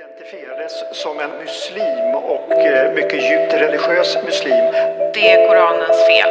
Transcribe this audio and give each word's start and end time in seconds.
identifierades 0.00 0.72
som 1.02 1.20
en 1.20 1.30
muslim 1.30 2.14
och 2.14 2.52
eh, 2.52 2.94
mycket 2.94 3.20
djupt 3.30 3.52
religiös 3.52 4.16
muslim. 4.24 4.64
Det 5.14 5.32
är 5.32 5.48
Koranens 5.48 5.98
fel. 6.08 6.30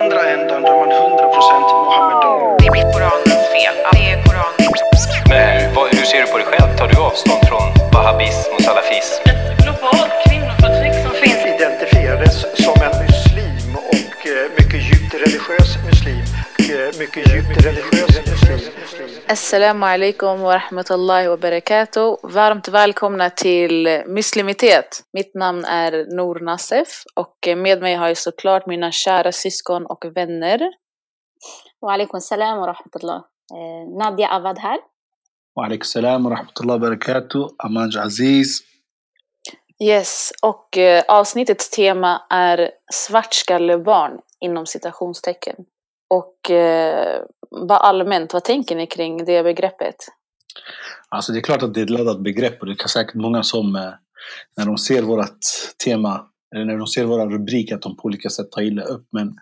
andra 0.00 0.22
ändan 0.30 0.62
där 0.62 0.72
man 0.72 0.90
100% 0.92 1.84
Mohammedan. 1.84 2.56
Det 2.58 2.66
är 2.66 2.92
Koranens 2.92 3.44
fel. 3.54 3.74
Det 3.92 4.04
är 4.12 4.16
Koranens 4.26 5.08
Men 5.28 5.60
hur, 5.60 5.74
vad, 5.74 5.94
hur 5.94 6.04
ser 6.10 6.20
du 6.22 6.26
på 6.26 6.38
dig 6.38 6.46
själv? 6.46 6.76
Tar 6.78 6.88
du 6.88 6.96
avstånd 7.00 7.42
från 7.48 7.66
wahhabism 7.92 8.54
och 8.54 8.62
salafism? 8.62 9.22
ett 9.30 9.62
globalt 9.64 10.12
kvinnoförtryck 10.26 10.94
som 11.04 11.12
finns 11.22 11.42
Identifierades 11.54 12.36
som 12.64 12.76
en 12.86 12.94
muslim 13.04 13.76
och 13.92 14.18
eh, 14.32 14.44
mycket 14.58 14.80
djupt 14.88 15.14
religiös 15.14 15.70
muslim 15.88 16.21
mycket, 16.98 17.32
djupt 17.32 17.64
religiösa 17.64 18.20
muslimer. 18.30 19.22
Assalamu 19.28 19.86
alaikum 19.86 20.40
wa 20.40 20.54
rahmatullahi 20.54 21.28
wa 21.28 21.36
barakatuh. 21.36 22.16
Varmt 22.22 22.68
välkomna 22.68 23.30
till 23.30 24.02
Muslimitet. 24.06 25.04
Mitt 25.12 25.34
namn 25.34 25.64
är 25.64 26.16
Nour 26.16 26.40
Nassef 26.40 26.88
och 27.14 27.36
med 27.56 27.80
mig 27.80 27.94
har 27.94 28.08
jag 28.08 28.16
såklart 28.16 28.66
mina 28.66 28.92
kära 28.92 29.32
syskon 29.32 29.86
och 29.86 30.04
vänner. 30.14 30.60
Wa 31.80 31.92
alaikum 31.92 32.20
salam 32.20 32.58
wa 32.58 32.66
rahmatullah. 32.66 33.16
Eh, 33.54 33.98
Nadia 33.98 34.28
Awad 34.28 34.58
här. 34.58 34.78
Wa 35.54 35.64
alaikum 35.66 35.84
salam 35.84 36.24
wa 36.24 36.30
rahmatullah 36.30 36.74
wa 36.74 36.78
barakatuh. 36.78 37.48
Amanj 37.58 37.98
Aziz. 37.98 38.62
Yes, 39.82 40.32
och 40.42 40.78
eh, 40.78 41.04
avsnittets 41.08 41.70
tema 41.70 42.22
är 42.30 42.70
svartskallebarn 42.92 44.18
inom 44.40 44.66
citationstecken. 44.66 45.56
Och 46.12 46.50
eh, 46.50 47.22
bara 47.68 47.78
allmänt, 47.78 48.32
vad 48.32 48.44
tänker 48.44 48.76
ni 48.76 48.86
kring 48.86 49.24
det 49.24 49.42
begreppet? 49.42 49.96
Alltså 51.08 51.32
det 51.32 51.38
är 51.38 51.42
klart 51.42 51.62
att 51.62 51.74
det 51.74 51.80
är 51.80 51.84
ett 51.84 51.90
laddat 51.90 52.20
begrepp 52.20 52.60
och 52.60 52.66
det 52.66 52.74
kan 52.74 52.88
säkert 52.88 53.14
många 53.14 53.42
som 53.42 53.76
eh, 53.76 53.92
när 54.56 54.66
de 54.66 54.78
ser 54.78 55.02
vårt 55.02 55.38
tema 55.84 56.26
eller 56.54 56.64
när 56.64 56.76
de 56.76 56.86
ser 56.86 57.04
våra 57.04 57.26
rubriker 57.26 57.74
att 57.74 57.82
de 57.82 57.96
på 57.96 58.04
olika 58.04 58.28
sätt 58.28 58.50
tar 58.50 58.62
illa 58.62 58.82
upp. 58.82 59.06
Men 59.12 59.36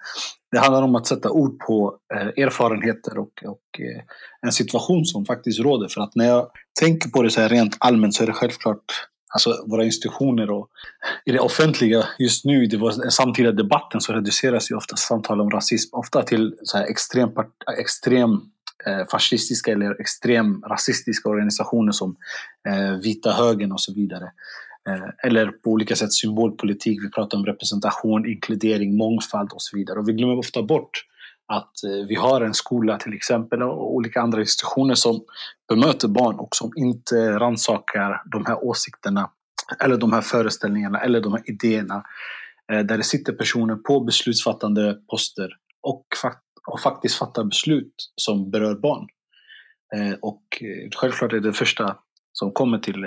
det 0.52 0.58
handlar 0.58 0.82
om 0.82 0.94
att 0.94 1.06
sätta 1.06 1.30
ord 1.30 1.58
på 1.58 1.98
eh, 2.14 2.44
erfarenheter 2.44 3.18
och, 3.18 3.42
och 3.44 3.80
eh, 3.80 4.02
en 4.46 4.52
situation 4.52 5.05
som 5.05 5.24
faktiskt 5.24 5.60
råder. 5.60 5.88
För 5.88 6.00
att 6.00 6.14
när 6.14 6.28
jag 6.28 6.50
tänker 6.80 7.10
på 7.10 7.22
det 7.22 7.30
så 7.30 7.40
här 7.40 7.48
rent 7.48 7.77
allmänt 7.80 8.14
så 8.14 8.22
är 8.22 8.27
det 8.27 8.32
självklart 8.32 8.84
Alltså 9.34 9.64
våra 9.67 9.84
institutioner 9.84 10.50
och 10.50 10.69
i 11.25 11.33
det 11.33 11.41
offentliga 11.41 12.05
just 12.19 12.45
nu, 12.45 12.64
i 12.64 12.67
den 12.67 13.11
samtida 13.11 13.53
debatten 13.53 14.00
så 14.00 14.12
reduceras 14.12 14.70
ju 14.70 14.75
ofta 14.75 14.97
samtal 14.97 15.41
om 15.41 15.50
rasism 15.50 15.95
ofta 15.97 16.23
till 16.23 16.55
så 16.62 16.78
här 16.78 16.84
extrem, 16.84 17.31
extrem 17.78 18.33
eh, 18.86 19.06
fascistiska 19.11 19.73
eller 19.73 20.01
extrem 20.01 20.62
rasistiska 20.62 21.28
organisationer 21.28 21.92
som 21.92 22.17
eh, 22.69 22.92
Vita 22.92 23.33
högern 23.33 23.73
och 23.73 23.81
så 23.81 23.95
vidare. 23.95 24.25
Eh, 24.89 25.31
eller 25.31 25.47
på 25.47 25.70
olika 25.70 25.97
sätt 25.97 26.12
symbolpolitik, 26.12 27.05
vi 27.05 27.11
pratar 27.11 27.39
om 27.39 27.47
representation, 27.47 28.27
inkludering, 28.27 28.97
mångfald 28.97 29.53
och 29.53 29.62
så 29.62 29.77
vidare. 29.77 29.98
Och 29.98 30.08
vi 30.08 30.12
glömmer 30.12 30.39
ofta 30.39 30.62
bort 30.62 31.05
att 31.50 31.84
eh, 31.84 32.06
vi 32.08 32.14
har 32.14 32.40
en 32.40 32.54
skola 32.54 32.98
till 32.98 33.14
exempel 33.14 33.62
och 33.62 33.94
olika 33.94 34.20
andra 34.20 34.40
institutioner 34.40 34.94
som 34.94 35.24
bemöter 35.68 36.08
barn 36.08 36.38
och 36.38 36.56
som 36.56 36.72
inte 36.76 37.38
rannsakar 37.38 38.22
de 38.32 38.46
här 38.46 38.64
åsikterna 38.64 39.30
eller 39.84 39.96
de 39.96 40.12
här 40.12 40.20
föreställningarna 40.20 41.00
eller 41.00 41.20
de 41.20 41.32
här 41.32 41.50
idéerna 41.50 42.04
eh, 42.72 42.80
där 42.80 42.96
det 42.96 43.02
sitter 43.02 43.32
personer 43.32 43.76
på 43.76 44.00
beslutsfattande 44.00 44.98
poster 45.10 45.50
och, 45.82 46.06
och 46.66 46.80
faktiskt 46.80 47.14
fattar 47.14 47.44
beslut 47.44 47.94
som 48.16 48.50
berör 48.50 48.74
barn. 48.74 49.06
Eh, 49.96 50.14
och 50.22 50.42
självklart 50.96 51.32
är 51.32 51.40
det 51.40 51.48
det 51.48 51.52
första 51.52 51.96
som 52.32 52.52
kommer 52.52 52.78
till, 52.78 53.04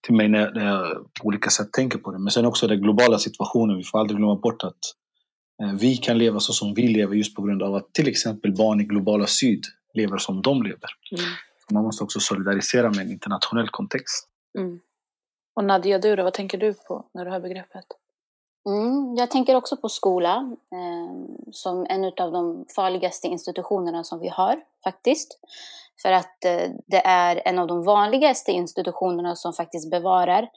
till 0.00 0.14
mig 0.14 0.28
när 0.28 0.64
jag, 0.64 0.96
på 1.20 1.26
olika 1.26 1.50
sätt 1.50 1.72
tänker 1.72 1.98
på 1.98 2.12
det. 2.12 2.18
Men 2.18 2.30
sen 2.30 2.46
också 2.46 2.66
den 2.66 2.80
globala 2.80 3.18
situationen. 3.18 3.76
Vi 3.76 3.84
får 3.84 4.00
aldrig 4.00 4.18
glömma 4.18 4.36
bort 4.36 4.64
att 4.64 4.78
vi 5.74 5.96
kan 5.96 6.18
leva 6.18 6.40
så 6.40 6.52
som 6.52 6.74
vi 6.74 6.88
lever 6.88 7.14
just 7.14 7.34
på 7.34 7.42
grund 7.42 7.62
av 7.62 7.74
att 7.74 7.92
till 7.92 8.08
exempel 8.08 8.56
barn 8.56 8.80
i 8.80 8.84
globala 8.84 9.26
syd 9.26 9.64
lever 9.94 10.18
som 10.18 10.42
de 10.42 10.62
lever. 10.62 10.90
Mm. 11.10 11.24
Man 11.70 11.84
måste 11.84 12.04
också 12.04 12.20
solidarisera 12.20 12.90
med 12.90 12.98
en 12.98 13.10
internationell 13.10 13.68
kontext. 13.68 14.28
Mm. 14.58 14.80
Och 15.54 15.64
Nadia, 15.64 15.98
du 15.98 16.16
då, 16.16 16.22
vad 16.22 16.34
tänker 16.34 16.58
du 16.58 16.74
på 16.74 17.04
när 17.14 17.24
du 17.24 17.30
hör 17.30 17.40
begreppet? 17.40 17.84
Mm, 18.66 19.14
jag 19.16 19.30
tänker 19.30 19.54
också 19.54 19.76
på 19.76 19.88
skola 19.88 20.56
eh, 20.72 21.52
som 21.52 21.86
en 21.88 22.04
av 22.04 22.32
de 22.32 22.64
farligaste 22.76 23.26
institutionerna 23.26 24.04
som 24.04 24.20
vi 24.20 24.28
har 24.28 24.60
faktiskt. 24.84 25.38
För 26.02 26.12
att 26.12 26.44
eh, 26.44 26.70
det 26.86 27.06
är 27.06 27.42
en 27.44 27.58
av 27.58 27.66
de 27.66 27.84
vanligaste 27.84 28.52
institutionerna 28.52 29.36
som 29.36 29.52
faktiskt 29.52 29.90
bevarar 29.90 30.48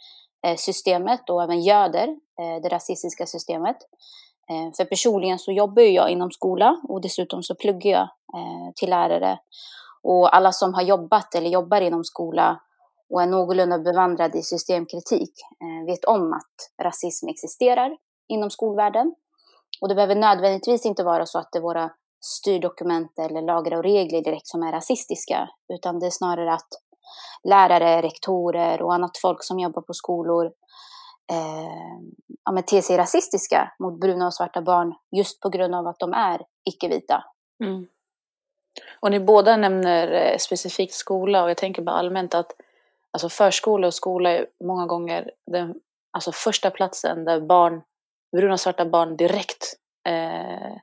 eh, 0.47 0.55
systemet 0.55 1.29
och 1.29 1.43
även 1.43 1.61
göder 1.61 2.07
eh, 2.07 2.61
det 2.63 2.69
rasistiska 2.69 3.25
systemet. 3.25 3.77
Eh, 4.49 4.73
för 4.77 4.85
personligen 4.85 5.39
så 5.39 5.51
jobbar 5.51 5.81
jag 5.81 6.09
inom 6.09 6.31
skola 6.31 6.81
och 6.89 7.01
dessutom 7.01 7.43
så 7.43 7.55
pluggar 7.55 7.91
jag 7.91 8.01
eh, 8.01 8.73
till 8.75 8.89
lärare. 8.89 9.39
Och 10.03 10.35
alla 10.35 10.51
som 10.51 10.73
har 10.73 10.81
jobbat 10.81 11.35
eller 11.35 11.49
jobbar 11.49 11.81
inom 11.81 12.03
skola 12.03 12.61
och 13.09 13.21
är 13.21 13.27
någorlunda 13.27 13.79
bevandrade 13.79 14.37
i 14.37 14.41
systemkritik 14.41 15.31
eh, 15.61 15.85
vet 15.85 16.05
om 16.05 16.33
att 16.33 16.85
rasism 16.85 17.27
existerar 17.27 17.97
inom 18.27 18.49
skolvärlden. 18.49 19.15
Och 19.81 19.89
det 19.89 19.95
behöver 19.95 20.15
nödvändigtvis 20.15 20.85
inte 20.85 21.03
vara 21.03 21.25
så 21.25 21.39
att 21.39 21.49
det 21.51 21.59
är 21.59 21.61
våra 21.61 21.91
styrdokument 22.25 23.19
eller 23.19 23.41
lagar 23.41 23.77
och 23.77 23.83
regler 23.83 24.23
direkt 24.23 24.47
som 24.47 24.63
är 24.63 24.71
rasistiska, 24.71 25.49
utan 25.73 25.99
det 25.99 26.05
är 26.05 26.11
snarare 26.11 26.53
att 26.53 26.67
lärare, 27.43 28.01
rektorer 28.01 28.81
och 28.81 28.93
annat 28.93 29.17
folk 29.21 29.43
som 29.43 29.59
jobbar 29.59 29.81
på 29.81 29.93
skolor 29.93 30.51
eh, 31.31 31.99
ja, 32.43 32.51
men 32.51 32.63
ter 32.63 32.81
sig 32.81 32.97
rasistiska 32.97 33.71
mot 33.79 33.99
bruna 33.99 34.27
och 34.27 34.33
svarta 34.33 34.61
barn 34.61 34.93
just 35.11 35.41
på 35.41 35.49
grund 35.49 35.75
av 35.75 35.87
att 35.87 35.99
de 35.99 36.13
är 36.13 36.41
icke-vita. 36.69 37.23
Mm. 37.63 37.87
Och 38.99 39.11
ni 39.11 39.19
båda 39.19 39.57
nämner 39.57 40.11
eh, 40.11 40.37
specifikt 40.37 40.93
skola 40.93 41.43
och 41.43 41.49
jag 41.49 41.57
tänker 41.57 41.81
bara 41.81 41.95
allmänt 41.95 42.35
att 42.35 42.51
alltså 43.11 43.29
förskola 43.29 43.87
och 43.87 43.93
skola 43.93 44.31
är 44.31 44.47
många 44.63 44.85
gånger 44.85 45.31
den 45.51 45.75
alltså 46.11 46.31
första 46.31 46.71
platsen 46.71 47.25
där 47.25 47.41
barn, 47.41 47.81
bruna 48.37 48.53
och 48.53 48.59
svarta 48.59 48.85
barn 48.85 49.17
direkt 49.17 49.73
eh, 50.07 50.77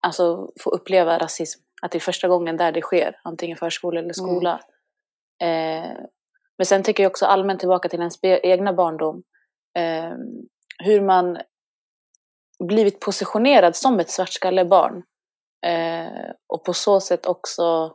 alltså 0.00 0.50
får 0.60 0.74
uppleva 0.74 1.18
rasism. 1.18 1.60
Att 1.82 1.90
det 1.90 1.98
är 1.98 2.00
första 2.00 2.28
gången 2.28 2.56
där 2.56 2.72
det 2.72 2.82
sker, 2.82 3.20
antingen 3.22 3.56
förskola 3.56 4.00
eller 4.00 4.12
skola. 4.12 4.60
Eh, 5.42 5.92
men 6.58 6.66
sen 6.66 6.82
tänker 6.82 7.02
jag 7.02 7.10
också 7.10 7.26
allmänt 7.26 7.60
tillbaka 7.60 7.88
till 7.88 7.98
ens 7.98 8.18
egna 8.22 8.72
barndom. 8.72 9.22
Eh, 9.76 10.16
hur 10.78 11.00
man 11.00 11.38
blivit 12.58 13.00
positionerad 13.00 13.76
som 13.76 14.00
ett 14.00 14.10
svartskallebarn. 14.10 15.02
Eh, 15.66 16.30
och 16.46 16.64
på 16.64 16.72
så 16.72 17.00
sätt 17.00 17.26
också 17.26 17.94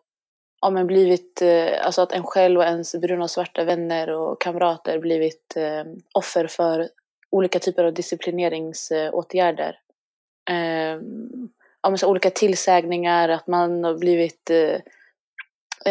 ja, 0.62 0.70
men 0.70 0.88
blivit, 0.88 1.42
eh, 1.42 1.86
alltså 1.86 2.02
att 2.02 2.12
en 2.12 2.24
själv 2.24 2.60
och 2.60 2.66
ens 2.66 2.96
bruna 2.96 3.24
och 3.24 3.30
svarta 3.30 3.64
vänner 3.64 4.10
och 4.10 4.42
kamrater 4.42 5.00
blivit 5.00 5.54
eh, 5.56 5.84
offer 6.14 6.48
för 6.48 6.90
olika 7.30 7.60
typer 7.60 7.84
av 7.84 7.94
disciplineringsåtgärder. 7.94 9.80
Eh, 10.50 11.00
ja, 11.82 11.90
men 11.90 11.98
så 11.98 12.10
olika 12.10 12.30
tillsägningar, 12.30 13.30
att 13.30 13.48
man 13.48 13.84
har 13.84 13.98
blivit 13.98 14.50
eh, 14.50 14.80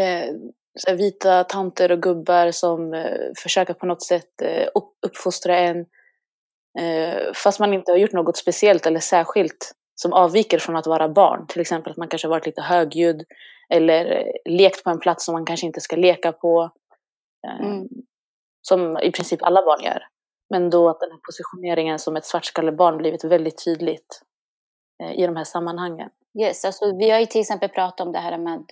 eh, 0.03 0.34
så 0.79 0.95
vita 0.95 1.45
tanter 1.45 1.93
och 1.93 2.03
gubbar 2.03 2.51
som 2.51 2.95
eh, 2.95 3.33
försöker 3.43 3.75
på 3.75 3.87
något 3.87 4.03
sätt 4.03 4.43
eh, 4.43 4.69
upp, 4.75 4.93
uppfostra 5.07 5.59
en 5.59 5.87
eh, 6.79 7.33
fast 7.35 7.61
man 7.61 7.75
inte 7.75 7.93
har 7.93 7.99
gjort 7.99 8.13
något 8.13 8.37
speciellt 8.37 8.87
eller 8.87 9.01
särskilt 9.01 9.73
som 9.95 10.13
avviker 10.13 10.59
från 10.59 10.77
att 10.77 10.87
vara 10.87 11.09
barn. 11.09 11.47
Till 11.47 11.61
exempel 11.61 11.91
att 11.91 11.97
man 11.97 12.09
kanske 12.09 12.29
har 12.29 12.31
varit 12.31 12.47
lite 12.47 12.63
högljudd 12.63 13.25
eller 13.71 14.05
eh, 14.05 14.53
lekt 14.53 14.85
på 14.85 14.91
en 14.91 15.01
plats 15.01 15.25
som 15.25 15.33
man 15.33 15.45
kanske 15.45 15.67
inte 15.67 15.81
ska 15.81 15.97
leka 15.97 16.33
på. 16.33 16.71
Eh, 17.47 17.67
Mm. 17.67 17.89
Som 18.63 18.99
i 18.99 19.13
princip 19.13 19.43
alla 19.43 19.63
barn 19.63 19.84
gör. 19.84 20.03
Men 20.51 20.71
då 20.71 20.89
att 20.89 21.01
den 21.01 21.11
här 21.11 21.19
positioneringen 21.27 21.99
som 21.99 22.16
ett 22.16 22.25
svartskallebarn 22.25 22.97
blivit 22.97 23.25
väldigt 23.25 23.65
tydligt 23.65 24.23
eh, 25.03 25.13
i 25.13 25.27
de 25.27 25.37
här 25.37 25.45
sammanhangen. 25.45 26.11
Yes, 26.41 26.65
alltså 26.65 26.97
vi 26.99 27.11
har 27.11 27.19
ju 27.19 27.27
till 27.27 27.41
exempel 27.41 27.69
pratat 27.69 28.07
om 28.07 28.13
det 28.13 28.19
här 28.19 28.39
med 28.39 28.65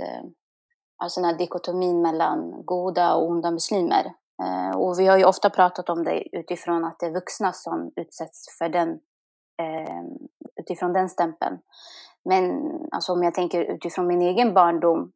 alltså 0.99 1.21
den 1.21 1.31
här 1.31 1.39
dikotomin 1.39 2.03
mellan 2.03 2.65
goda 2.65 3.15
och 3.15 3.29
onda 3.29 3.51
muslimer. 3.51 4.15
Eh, 4.43 4.77
och 4.77 4.99
vi 4.99 5.07
har 5.07 5.19
ju 5.19 5.25
ofta 5.25 5.51
pratat 5.51 5.89
om 5.89 6.05
det 6.05 6.37
utifrån 6.37 6.85
att 6.85 6.99
det 6.99 7.07
är 7.07 7.15
vuxna 7.15 7.53
som 7.53 7.93
utsätts 7.97 8.59
för 8.59 8.69
den, 8.69 8.89
eh, 9.63 10.03
utifrån 10.61 10.93
den 10.93 11.09
stämpeln. 11.09 11.59
Men 12.25 12.71
alltså, 12.91 13.13
om 13.13 13.23
jag 13.23 13.35
tänker 13.35 13.61
utifrån 13.61 14.07
min 14.07 14.23
egen 14.23 14.55
barndom, 14.55 15.13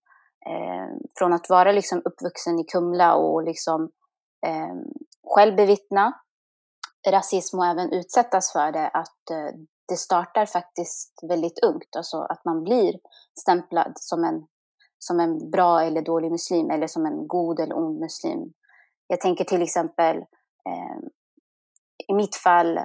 eh, 0.46 0.96
från 1.18 1.32
att 1.32 1.48
vara 1.48 1.72
liksom 1.72 2.02
uppvuxen 2.04 2.58
i 2.58 2.64
Kumla 2.64 3.14
och 3.14 3.42
liksom 3.42 3.90
eh, 4.46 4.74
själv 5.26 5.56
bevittna 5.56 6.12
rasism 7.08 7.58
och 7.58 7.66
även 7.66 7.92
utsättas 7.92 8.52
för 8.52 8.72
det, 8.72 8.88
att 8.88 9.30
eh, 9.30 9.58
det 9.88 9.96
startar 9.96 10.46
faktiskt 10.46 11.20
väldigt 11.22 11.64
ungt. 11.64 11.96
Alltså 11.96 12.20
att 12.20 12.44
man 12.44 12.64
blir 12.64 12.94
stämplad 13.40 13.92
som 13.96 14.24
en, 14.24 14.46
som 15.02 15.20
en 15.20 15.50
bra 15.50 15.82
eller 15.82 16.02
dålig 16.02 16.30
muslim 16.30 16.70
eller 16.70 16.86
som 16.86 17.06
en 17.06 17.28
god 17.28 17.60
eller 17.60 17.76
ond 17.76 18.00
muslim. 18.00 18.52
jag 19.06 19.20
tänker 19.20 19.44
till 19.44 19.62
exempel 19.62 20.16
eh, 20.66 20.98
i 22.08 22.14
mitt 22.14 22.36
fall 22.36 22.80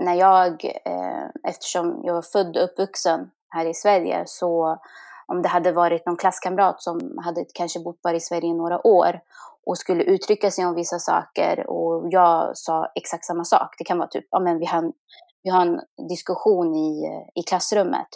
när 0.00 0.14
jag, 0.14 0.64
eh, 0.64 1.26
eftersom 1.48 2.00
jag 2.04 2.14
var 2.14 2.22
född 2.22 2.56
och 2.56 2.64
uppvuxen 2.64 3.30
här 3.48 3.66
i 3.66 3.74
Sverige, 3.74 4.22
så 4.26 4.78
om 5.26 5.42
det 5.42 5.48
hade 5.48 5.72
varit 5.72 6.06
någon 6.06 6.16
klasskamrat 6.16 6.82
som 6.82 7.18
hade 7.24 7.44
kanske 7.54 7.80
bott 7.80 8.02
bara 8.02 8.16
i 8.16 8.20
Sverige 8.20 8.50
i 8.50 8.54
några 8.54 8.86
år 8.86 9.20
och 9.66 9.78
skulle 9.78 10.02
uttrycka 10.04 10.50
sig 10.50 10.66
om 10.66 10.74
vissa 10.74 10.98
saker 10.98 11.70
och 11.70 12.06
jag 12.10 12.56
sa 12.56 12.92
exakt 12.94 13.24
samma 13.24 13.44
sak. 13.44 13.74
Det 13.78 13.84
kan 13.84 13.98
vara 13.98 14.08
typ, 14.08 14.26
ja 14.30 14.40
men 14.40 14.58
vi 14.58 14.66
har 14.66 14.78
en, 14.78 14.92
vi 15.42 15.50
har 15.50 15.62
en 15.62 15.80
diskussion 16.08 16.74
i, 16.74 17.04
eh, 17.04 17.40
i 17.40 17.42
klassrummet. 17.42 18.08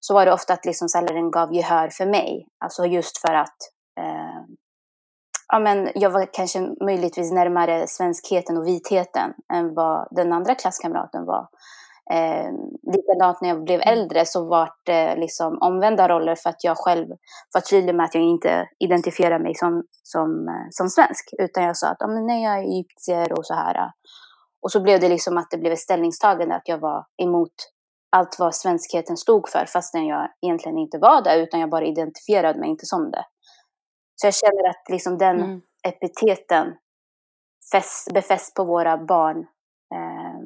Så 0.00 0.14
var 0.14 0.26
det 0.26 0.32
ofta 0.32 0.52
att 0.52 0.64
liksom 0.64 0.88
läraren 0.94 1.30
gav 1.30 1.54
gehör 1.54 1.88
för 1.88 2.06
mig. 2.06 2.46
Alltså 2.64 2.86
just 2.86 3.18
för 3.18 3.34
att 3.34 3.56
eh, 4.00 4.42
ja, 5.48 5.58
men 5.58 5.88
jag 5.94 6.10
var 6.10 6.28
kanske 6.32 6.60
möjligtvis 6.84 7.32
närmare 7.32 7.86
svenskheten 7.88 8.56
och 8.56 8.66
vitheten 8.66 9.32
än 9.52 9.74
vad 9.74 10.08
den 10.10 10.32
andra 10.32 10.54
klasskamraten 10.54 11.24
var. 11.24 11.48
Eh, 12.12 12.50
likadant 12.92 13.40
när 13.40 13.48
jag 13.48 13.64
blev 13.64 13.80
Mm. 13.80 13.98
äldre 13.98 14.26
så 14.26 14.48
var 14.48 14.70
det 14.86 15.16
liksom 15.16 15.58
omvända 15.60 16.08
roller 16.08 16.34
för 16.34 16.50
att 16.50 16.64
jag 16.64 16.76
själv 16.76 17.08
var 17.54 17.60
tydlig 17.60 17.94
med 17.94 18.04
att 18.04 18.14
jag 18.14 18.24
inte 18.24 18.68
identifierar 18.78 19.38
mig 19.38 19.54
som, 19.54 19.84
som, 20.02 20.48
eh, 20.48 20.66
som 20.70 20.88
svensk. 20.88 21.30
Utan 21.38 21.64
jag 21.64 21.76
sa 21.76 21.88
att 21.88 21.96
ja, 22.00 22.06
men 22.06 22.26
nej, 22.26 22.42
jag 22.42 22.58
är 22.58 22.62
egyptier 22.62 23.38
och 23.38 23.46
så 23.46 23.54
här. 23.54 23.90
Och 24.62 24.72
så 24.72 24.80
blev 24.80 25.00
det 25.00 25.08
liksom 25.08 25.38
att 25.38 25.50
det 25.50 25.58
blev 25.58 25.72
ett 25.72 25.78
ställningstagande 25.78 26.54
att 26.54 26.68
jag 26.68 26.78
var 26.78 27.04
emot 27.22 27.54
allt 28.10 28.38
vad 28.38 28.54
svenskheten 28.54 29.16
stod 29.16 29.48
för 29.48 29.66
fastän 29.66 30.06
jag 30.06 30.28
egentligen 30.40 30.78
inte 30.78 30.98
var 30.98 31.22
det 31.22 31.36
utan 31.42 31.60
jag 31.60 31.70
bara 31.70 31.84
identifierade 31.84 32.60
mig 32.60 32.68
inte 32.70 32.86
som 32.86 33.10
det. 33.10 33.24
Så 34.16 34.26
jag 34.26 34.34
känner 34.34 34.68
att 34.68 34.84
liksom 34.88 35.18
den 35.18 35.40
Mm. 35.40 35.62
epiteten 35.82 36.76
fäst, 37.72 38.12
befäst 38.14 38.54
på 38.54 38.64
våra 38.64 38.96
barn 38.98 39.46
eh, 39.94 40.40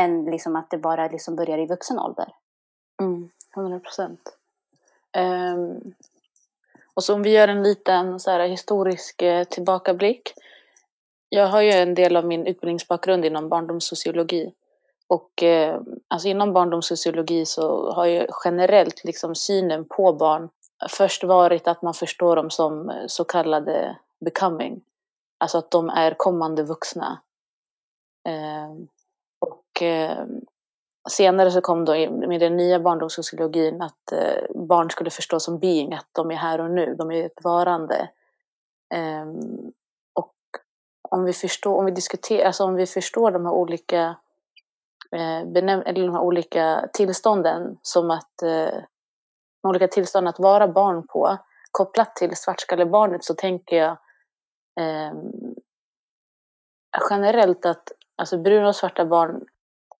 än 0.00 0.24
liksom 0.24 0.56
att 0.56 0.70
det 0.70 0.78
bara 0.78 1.08
liksom 1.08 1.36
börjar 1.36 1.58
i 1.58 1.66
vuxen 1.66 1.98
ålder. 1.98 2.28
Mm, 3.02 3.30
100 3.56 3.80
procent. 3.80 4.20
Ehm, 5.16 5.80
och 6.94 7.04
så 7.04 7.14
om 7.14 7.22
vi 7.22 7.30
gör 7.30 7.48
en 7.48 7.62
liten 7.62 8.20
så 8.20 8.30
här, 8.30 8.48
historisk 8.48 9.22
eh, 9.22 9.44
tillbakablick. 9.44 10.34
Jag 11.28 11.46
har 11.46 11.60
ju 11.62 11.70
en 11.70 11.94
del 11.94 12.16
av 12.16 12.24
min 12.26 12.46
utbildningsbakgrund 12.46 13.24
inom 13.24 13.48
barndomssociologi. 13.48 14.52
Och 15.12 15.42
eh, 15.42 15.80
alltså 16.08 16.28
inom 16.28 16.52
barndomssociologi 16.52 17.46
så 17.46 17.92
har 17.92 18.06
ju 18.06 18.26
generellt 18.44 19.04
liksom 19.04 19.34
synen 19.34 19.84
på 19.84 20.12
barn 20.12 20.48
först 20.90 21.24
varit 21.24 21.68
att 21.68 21.82
man 21.82 21.94
förstår 21.94 22.36
dem 22.36 22.50
som 22.50 22.90
eh, 22.90 23.06
så 23.06 23.24
kallade 23.24 23.96
becoming. 24.20 24.80
Alltså 25.38 25.58
att 25.58 25.70
de 25.70 25.88
är 25.88 26.14
kommande 26.14 26.62
vuxna. 26.62 27.20
Eh, 28.28 28.72
och 29.38 29.82
eh, 29.82 30.26
senare 31.10 31.50
så 31.50 31.60
kom 31.60 31.84
då 31.84 31.92
med 32.10 32.40
den 32.40 32.56
nya 32.56 32.80
barndomssociologin 32.80 33.82
att 33.82 34.12
eh, 34.12 34.44
barn 34.54 34.90
skulle 34.90 35.10
förstås 35.10 35.44
som 35.44 35.58
being, 35.58 35.94
att 35.94 36.08
de 36.12 36.30
är 36.30 36.36
här 36.36 36.60
och 36.60 36.70
nu, 36.70 36.94
de 36.94 37.10
är 37.10 37.26
ett 37.26 37.44
varande. 37.44 38.08
Ehm, 38.94 39.72
och 40.14 40.34
om 41.10 41.24
vi 41.24 41.32
förstår, 41.32 41.76
om 41.76 41.84
vi 41.84 41.90
diskuterar, 41.90 42.46
alltså 42.46 42.64
om 42.64 42.74
vi 42.74 42.86
förstår 42.86 43.30
de 43.30 43.46
här 43.46 43.52
olika 43.52 44.16
eh, 45.16 45.44
benäm- 45.44 45.82
eller 45.86 46.06
de 46.06 46.14
här 46.14 46.22
olika 46.22 46.88
tillstånden 46.92 47.78
som 47.82 48.10
att 48.10 48.42
eh, 48.42 48.78
de 49.62 49.68
olika 49.68 49.88
tillstånden 49.88 50.28
att 50.28 50.38
vara 50.38 50.68
barn 50.68 51.06
på 51.06 51.38
kopplat 51.70 52.16
till 52.16 52.36
svartskallebarnet 52.36 53.24
så 53.24 53.34
tänker 53.34 53.76
jag 53.76 53.96
ehm, 54.80 55.32
generellt 57.10 57.66
att 57.66 57.92
alltså 58.16 58.38
bruna 58.38 58.68
och 58.68 58.76
svarta 58.76 59.04
barn 59.04 59.44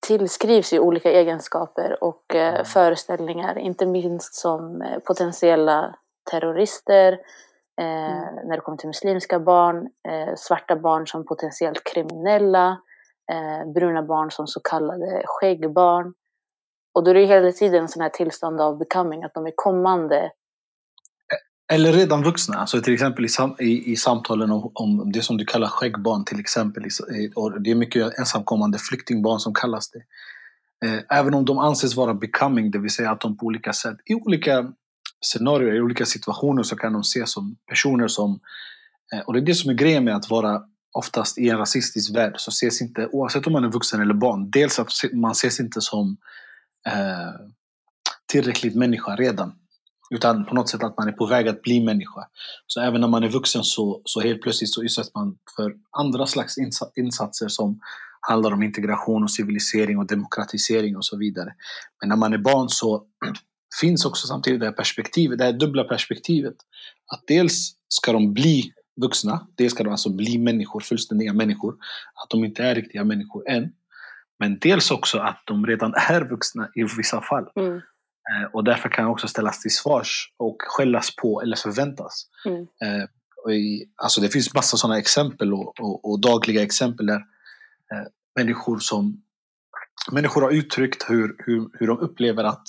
tillskrivs 0.07 0.73
ju 0.73 0.79
olika 0.79 1.11
egenskaper 1.11 2.05
och 2.05 2.35
eh, 2.35 2.65
föreställningar, 2.65 3.59
inte 3.59 3.87
minst 3.87 4.35
som 4.35 4.83
eh, 4.83 4.99
potentiella 4.99 5.95
terrorister, 6.31 7.13
eh, 7.81 8.45
när 8.45 8.57
det 8.57 8.61
kommer 8.61 8.79
till 8.79 8.87
muslimska 8.87 9.39
barn, 9.39 9.89
eh, 10.09 10.35
svarta 10.37 10.77
barn 10.77 11.07
som 11.07 11.25
potentiellt 11.27 11.85
kriminella, 11.85 12.77
eh, 13.33 13.73
bruna 13.73 14.03
barn 14.03 14.31
som 14.31 14.47
så 14.47 14.61
kallade 14.61 15.23
skäggbarn. 15.27 16.15
Och 16.95 17.05
då 17.05 17.11
är 17.11 17.15
det 17.15 17.27
hela 17.27 17.53
tiden 17.53 17.83
en 17.83 17.89
sån 17.89 18.03
här 18.03 18.09
tillstånd 18.09 18.61
av 18.61 18.79
becoming, 18.79 19.25
att 19.25 19.35
de 19.35 19.47
är 19.47 19.53
kommande. 19.57 20.17
Eh, 20.19 21.75
eller 21.75 21.93
redan 21.93 22.23
vuxna. 22.23 22.57
Alltså 22.57 22.81
till 22.81 22.95
exempel 22.95 23.25
i, 23.25 23.29
sam, 23.29 23.57
i, 23.59 23.93
i 23.93 23.97
samtalen 23.97 24.51
om, 24.51 24.71
om 24.75 25.13
det 25.13 25.23
som 25.23 25.37
du 25.37 25.45
kallar 25.45 25.69
skäggbarn 25.69 26.25
till 26.25 26.41
exempel. 26.41 26.85
Och 27.35 27.61
det 27.63 27.71
är 27.71 27.75
mycket 27.75 28.19
ensamkommande 28.19 28.79
flyktingbarn 28.79 29.41
som 29.41 29.55
kallas 29.55 29.91
det. 29.91 30.03
Eh, 30.87 31.19
Även 31.19 31.35
om 31.35 31.45
de 31.45 31.59
anses 31.59 31.97
vara 31.97 32.15
becoming, 32.15 32.71
det 32.71 32.79
vill 32.79 32.91
säga 32.91 33.11
att 33.11 33.21
de 33.21 33.37
på 33.37 33.47
olika 33.47 33.73
sätt, 33.73 33.97
i 34.05 34.15
olika 34.15 34.73
scenarier, 35.21 35.75
i 35.75 35.81
olika 35.81 36.07
situationer 36.07 36.63
så 36.63 36.77
kan 36.77 36.93
de 36.93 37.01
ses 37.01 37.33
som 37.33 37.57
personer 37.69 38.09
som... 38.09 38.41
eh, 39.15 39.21
Och 39.21 39.33
det 39.33 39.39
är 39.39 39.45
det 39.47 39.55
som 39.55 39.71
är 39.71 39.75
grejen 39.75 40.05
med 40.05 40.17
att 40.17 40.31
vara 40.31 40.63
oftast 40.93 41.39
i 41.39 41.49
en 41.49 41.59
rasistisk 41.59 42.15
värld 42.15 42.35
så 42.37 42.51
ses 42.51 42.83
inte, 42.83 43.09
oavsett 43.13 43.47
om 43.47 43.53
man 43.53 43.65
är 43.65 43.69
vuxen 43.69 44.01
eller 44.01 44.15
barn, 44.15 44.51
dels 44.51 44.79
att 44.79 44.89
man 45.13 45.33
ses 45.33 45.61
inte 45.61 45.81
som 45.81 46.17
eh, 46.87 47.47
tillräckligt 48.33 48.75
människa 48.75 49.17
redan. 49.17 49.53
Utan 50.11 50.45
på 50.45 50.55
något 50.55 50.69
sätt 50.69 50.83
att 50.83 50.99
man 50.99 51.09
är 51.09 51.13
på 51.13 51.27
väg 51.27 51.49
att 51.49 51.63
bli 51.63 51.85
människa. 51.85 52.21
Så 52.67 52.81
även 52.81 53.01
när 53.01 53.09
man 53.09 53.25
är 53.25 53.29
vuxen 53.29 53.65
så, 53.65 54.03
så 54.05 54.21
helt 54.21 54.43
plötsligt 54.43 54.75
så 54.75 54.83
utsätts 54.83 55.15
man 55.15 55.37
för 55.57 55.75
andra 55.99 56.27
slags 56.27 56.55
insatser 56.97 57.49
som 57.49 57.81
handlar 58.21 58.53
om 58.53 58.63
integration 58.63 59.23
och 59.23 59.31
civilisering 59.31 59.99
och 59.99 60.07
demokratisering 60.07 60.97
och 60.97 61.05
så 61.05 61.17
vidare. 61.17 61.55
Men 62.01 62.09
när 62.09 62.17
man 62.17 62.33
är 62.33 62.39
barn 62.39 62.69
så 62.69 63.05
finns 63.81 64.05
också 64.05 64.27
samtidigt 64.27 64.61
det 64.61 64.67
här 64.67 64.73
perspektivet, 64.73 65.39
det 65.39 65.45
här 65.45 65.53
dubbla 65.53 65.85
perspektivet. 65.85 66.55
Att 67.13 67.23
dels 67.27 67.73
ska 67.89 68.13
de 68.13 68.33
bli 68.35 68.73
vuxna, 69.01 69.47
dels 69.55 69.73
ska 69.73 69.85
de 69.85 69.91
alltså 69.91 70.11
bli 70.11 70.39
människor, 70.39 70.81
fullständiga 70.81 71.33
människor. 71.33 71.73
Att 72.25 72.31
de 72.31 72.45
inte 72.45 72.65
är 72.65 72.75
riktiga 72.75 73.05
människor 73.05 73.49
än. 73.49 73.73
Men 74.39 74.59
dels 74.59 74.91
också 74.91 75.19
att 75.19 75.43
de 75.47 75.67
redan 75.67 75.95
är 75.95 76.29
vuxna 76.29 76.69
i 76.75 76.83
vissa 76.97 77.21
fall. 77.21 77.47
Mm. 77.57 77.77
Eh, 77.77 78.51
Och 78.53 78.65
därför 78.65 78.89
kan 78.89 79.07
också 79.07 79.29
ställas 79.29 79.61
till 79.61 79.75
svars 79.75 80.33
och 80.37 80.57
skällas 80.59 81.17
på 81.17 81.43
eller 81.43 81.57
förväntas. 81.57 82.27
Mm. 82.47 82.61
Eh, 82.61 83.05
alltså 83.97 84.21
det 84.21 84.29
finns 84.29 84.55
massa 84.55 84.77
sådana 84.77 84.99
exempel 84.99 85.55
och, 85.55 85.81
och, 85.81 86.11
och 86.11 86.21
dagliga 86.21 86.63
exempel 86.63 87.07
där 87.07 87.23
eh, 87.93 88.07
människor 88.37 88.79
som 88.79 89.23
människor 90.13 90.43
har 90.43 90.51
uttryckt 90.51 91.11
hur, 91.11 91.37
hur, 91.39 91.71
hur 91.73 91.87
de 91.87 91.99
upplever 91.99 92.45
att 92.45 92.65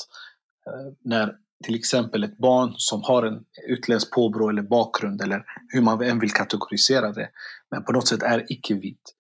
när 1.04 1.36
till 1.64 1.76
exempel 1.76 2.24
ett 2.24 2.38
barn 2.38 2.74
som 2.78 3.04
har 3.04 3.24
en 3.24 3.46
utländsk 3.68 4.12
påbrå 4.12 4.50
eller 4.50 4.62
bakgrund 4.62 5.22
eller 5.22 5.44
hur 5.68 5.82
man 5.82 6.02
än 6.02 6.20
vill 6.20 6.32
kategorisera 6.32 7.12
det, 7.12 7.30
men 7.72 7.84
på 7.84 7.92
något 7.92 8.08
sätt 8.08 8.24
är 8.24 8.46
icke-vit, 8.50 9.14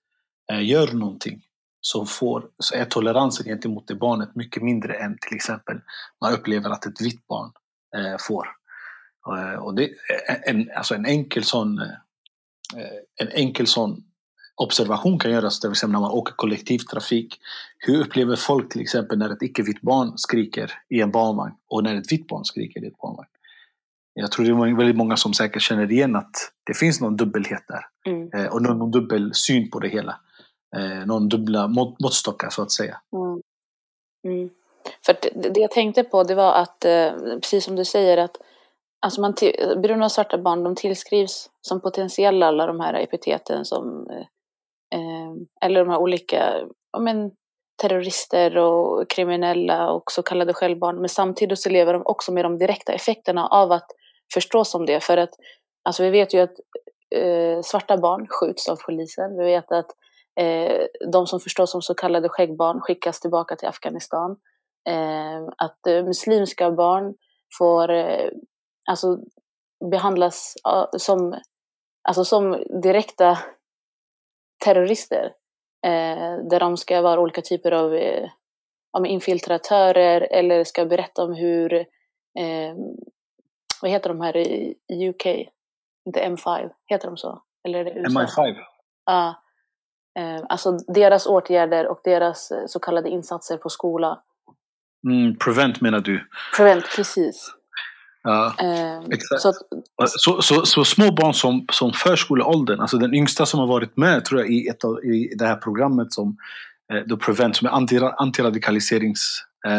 eh, 0.51 0.65
gör 0.65 0.93
någonting 0.93 1.41
så, 1.81 2.05
får, 2.05 2.49
så 2.59 2.75
är 2.75 2.85
toleransen 2.85 3.45
gentemot 3.45 3.87
det 3.87 3.95
barnet 3.95 4.35
mycket 4.35 4.63
mindre 4.63 4.93
än 4.93 5.17
till 5.21 5.35
exempel 5.35 5.79
man 6.21 6.33
upplever 6.33 6.69
att 6.69 6.85
ett 6.85 7.01
vitt 7.01 7.27
barn 7.27 7.51
eh, 7.95 8.17
får. 8.19 8.47
Och 9.25 9.37
eh, 9.37 9.73
det, 9.73 9.83
är 10.27 10.49
en, 10.49 10.69
alltså 10.75 10.95
en 10.95 11.05
enkel 11.05 11.43
sån 11.43 11.79
eh, 11.79 11.97
en 13.21 13.27
enkel 13.27 13.67
sån 13.67 14.03
observation 14.55 15.19
kan 15.19 15.31
göras, 15.31 15.59
det 15.59 15.67
vill 15.67 15.77
säga 15.77 15.91
när 15.91 15.99
man 15.99 16.11
åker 16.11 16.33
kollektivtrafik. 16.33 17.39
Hur 17.77 18.01
upplever 18.01 18.35
folk 18.35 18.71
till 18.71 18.81
exempel 18.81 19.17
när 19.17 19.29
ett 19.29 19.41
icke-vitt 19.41 19.81
barn 19.81 20.17
skriker 20.17 20.71
i 20.89 21.01
en 21.01 21.11
barnvagn 21.11 21.53
och 21.69 21.83
när 21.83 21.95
ett 21.95 22.11
vitt 22.11 22.27
barn 22.27 22.45
skriker 22.45 22.83
i 22.83 22.87
ett 22.87 22.97
barnvagn? 22.97 23.29
Jag 24.13 24.31
tror 24.31 24.45
det 24.45 24.51
är 24.51 24.77
väldigt 24.77 24.95
många 24.95 25.17
som 25.17 25.33
säkert 25.33 25.61
känner 25.61 25.91
igen 25.91 26.15
att 26.15 26.31
det 26.63 26.73
finns 26.73 27.01
någon 27.01 27.17
dubbelhet 27.17 27.63
där. 27.67 28.11
Mm. 28.11 28.29
Eh, 28.33 28.53
och 28.53 28.61
någon, 28.61 28.91
dubbel 28.91 29.33
syn 29.33 29.69
på 29.69 29.79
det 29.79 29.87
hela. 29.87 30.19
Eh, 30.75 31.05
någon 31.05 31.29
dubbla 31.29 31.67
mått, 31.67 31.99
måttstockar 31.99 32.49
så 32.49 32.61
att 32.61 32.71
säga. 32.71 33.01
Mm. 33.13 33.41
Mm. 34.27 34.49
För 35.05 35.15
det, 35.21 35.49
det 35.49 35.59
jag 35.59 35.71
tänkte 35.71 36.03
på 36.03 36.23
det 36.23 36.35
var 36.35 36.53
att, 36.53 36.85
eh, 36.85 37.11
precis 37.41 37.65
som 37.65 37.75
du 37.75 37.85
säger, 37.85 38.17
att 38.17 38.37
alltså 38.99 39.21
man 39.21 39.35
till, 39.35 39.53
bruna 39.77 40.05
och 40.05 40.11
svarta 40.11 40.37
barn 40.37 40.63
de 40.63 40.75
tillskrivs 40.75 41.49
som 41.61 41.81
potentiella 41.81 42.47
alla 42.47 42.65
de 42.65 42.79
här 42.79 42.93
epiteten 42.93 43.65
som, 43.65 44.07
Ehm, 44.93 45.47
eller 45.61 45.79
de 45.79 45.89
här 45.89 45.97
olika, 45.97 46.67
ja 46.91 46.99
men 46.99 47.31
terrorister 47.81 48.57
och 48.57 49.09
kriminella 49.09 49.91
och 49.91 50.11
så 50.11 50.23
kallade 50.23 50.53
självbarn. 50.53 50.99
Men 50.99 51.09
samtidigt 51.09 51.59
så 51.59 51.69
lever 51.69 51.93
de 51.93 52.01
också 52.05 52.31
med 52.31 52.45
de 52.45 52.57
direkta 52.57 52.93
effekterna 52.93 53.47
av 53.47 53.71
att 53.71 53.87
förstås 54.33 54.71
som 54.71 54.85
det. 54.85 55.03
För 55.03 55.17
att, 55.17 55.29
alltså 55.83 56.03
vi 56.03 56.09
vet 56.09 56.33
ju 56.33 56.39
att 56.39 56.53
eh, 57.15 57.61
svarta 57.61 57.97
barn 57.97 58.27
skjuts 58.29 58.69
av 58.69 58.75
polisen. 58.85 59.37
Vi 59.37 59.43
vet 59.43 59.71
att 59.71 59.87
eh, 60.39 60.85
de 61.11 61.27
som 61.27 61.39
förstås 61.39 61.71
som 61.71 61.81
så 61.81 61.93
kallade 61.93 62.29
skäggbarn 62.29 62.81
skickas 62.81 63.19
tillbaka 63.19 63.55
till 63.55 63.67
Afghanistan. 63.67 64.31
Eh, 64.89 65.43
att 65.57 65.87
eh, 65.87 66.03
muslimska 66.03 66.71
barn 66.71 67.13
får 67.57 67.91
eh, 67.91 68.29
alltså 68.89 69.17
behandlas 69.91 70.53
som 70.97 71.35
alltså 72.07 72.25
som 72.25 72.63
direkta 72.81 73.37
terrorister. 74.63 75.25
Eh, 75.85 76.37
där 76.49 76.59
de 76.59 76.77
ska 76.77 77.01
vara 77.01 77.21
olika 77.21 77.41
typer 77.41 77.71
av 77.71 77.95
eh, 77.95 78.29
infiltratörer 79.05 80.27
eller 80.31 80.63
ska 80.63 80.85
berätta 80.85 81.23
om 81.23 81.33
hur, 81.33 81.73
eh, 82.39 82.75
vad 83.81 83.91
heter 83.91 84.09
de 84.09 84.21
här 84.21 84.37
i 84.37 84.75
UK? 85.09 85.25
Inte 86.05 86.19
M5, 86.19 86.69
heter 86.85 87.07
de 87.07 87.17
så? 87.17 87.41
Eller 87.67 87.79
är 87.79 87.83
det 87.83 87.99
USA? 87.99 88.19
MI5. 88.19 88.55
Ja. 89.05 89.35
Eh, 90.19 90.45
alltså 90.49 90.71
deras 90.71 91.25
åtgärder 91.25 91.87
och 91.87 92.01
deras 92.03 92.51
eh, 92.51 92.65
så 92.65 92.79
kallade 92.79 93.09
insatser 93.09 93.57
på 93.57 93.69
skola. 93.69 94.21
Mm, 95.07 95.37
prevent 95.37 95.81
menar 95.81 95.99
du? 95.99 96.27
Prevent, 96.57 96.85
precis. 96.95 97.55
Ja. 98.23 98.53
Eh, 98.59 99.05
Exakt. 99.11 99.41
så 99.41 99.49
att, 99.49 99.55
Så, 100.09 100.41
så, 100.41 100.65
så 100.65 100.85
små 100.85 101.11
barn 101.11 101.33
som, 101.33 101.65
som 101.71 101.93
förskoleåldern, 101.93 102.79
alltså 102.79 102.97
den 102.97 103.13
yngsta 103.13 103.45
som 103.45 103.59
har 103.59 103.67
varit 103.67 103.97
med 103.97 104.25
tror 104.25 104.41
jag 104.41 104.49
i, 104.49 104.67
ett 104.67 104.83
av, 104.83 105.05
i 105.05 105.33
det 105.35 105.45
här 105.45 105.55
programmet 105.55 106.13
som 106.13 106.37
eh, 106.93 107.01
då 107.05 107.17
Prevent, 107.17 107.55
som 107.55 107.67
är 107.67 107.71
anti, 107.71 107.99
antiradikaliserings... 108.17 109.43
Eh, 109.65 109.71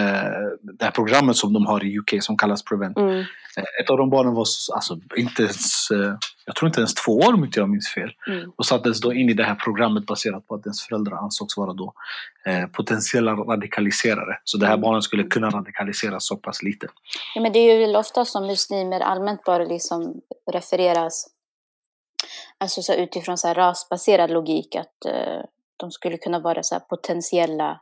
det 0.79 0.85
här 0.85 0.91
programmet 0.91 1.37
som 1.37 1.53
de 1.53 1.67
har 1.67 1.85
i 1.85 1.99
UK 1.99 2.23
som 2.23 2.37
kallas 2.37 2.63
Prevent. 2.63 2.97
mm, 2.97 3.25
Eh, 3.57 3.63
Ett 3.85 3.91
av 3.91 3.99
de 3.99 4.11
barnen 4.11 4.35
var 4.35 4.45
så- 4.45 4.75
alltså, 4.75 4.99
inte 5.17 5.43
ens, 5.43 5.91
eh, 5.91 6.15
jag 6.47 6.57
tror 6.57 6.67
inte 6.69 6.81
ens 6.81 6.95
två 6.95 7.13
år 7.13 7.35
om 7.35 7.45
inte 7.45 7.61
jag 7.61 7.69
minns 7.69 7.89
fel. 7.89 8.11
mm. 8.27 8.51
Och 8.57 8.67
sattes 8.67 9.01
då 9.01 9.13
in 9.15 9.29
i 9.31 9.35
det 9.35 9.45
här 9.45 9.55
programmet 9.55 10.07
baserat 10.07 10.47
på 10.47 10.55
att 10.55 10.67
ens 10.67 10.83
föräldrar 10.87 11.17
ansågs 11.17 11.57
vara 11.57 11.73
då 11.73 11.93
eh, 12.47 12.67
potentiella 12.67 13.33
radikaliserare. 13.33 14.39
Så 14.45 14.59
det 14.59 14.67
här 14.67 14.77
barnen 14.77 15.03
skulle 15.03 15.23
kunna 15.25 15.51
radikaliseras 15.51 16.27
så 16.27 16.37
pass 16.37 16.63
lite. 16.63 16.87
Ja, 17.35 17.41
men 17.43 17.53
det 17.53 17.59
är 17.59 17.89
ju 17.89 17.97
ofta 17.97 18.25
som 18.25 18.47
muslimer 18.47 19.01
allmänt 19.01 19.45
bara 19.45 19.65
liksom 19.65 20.15
refereras 20.53 21.27
alltså 22.59 22.83
så 22.83 22.95
utifrån 22.95 23.39
så 23.39 23.47
här 23.49 23.55
rasbaserad 23.55 24.31
logik 24.31 24.75
att 24.77 25.05
eh, 25.07 25.45
de 25.77 25.91
skulle 25.91 26.17
kunna 26.17 26.41
vara 26.41 26.63
så 26.63 26.75
här 26.75 26.81
potentiella 26.81 27.81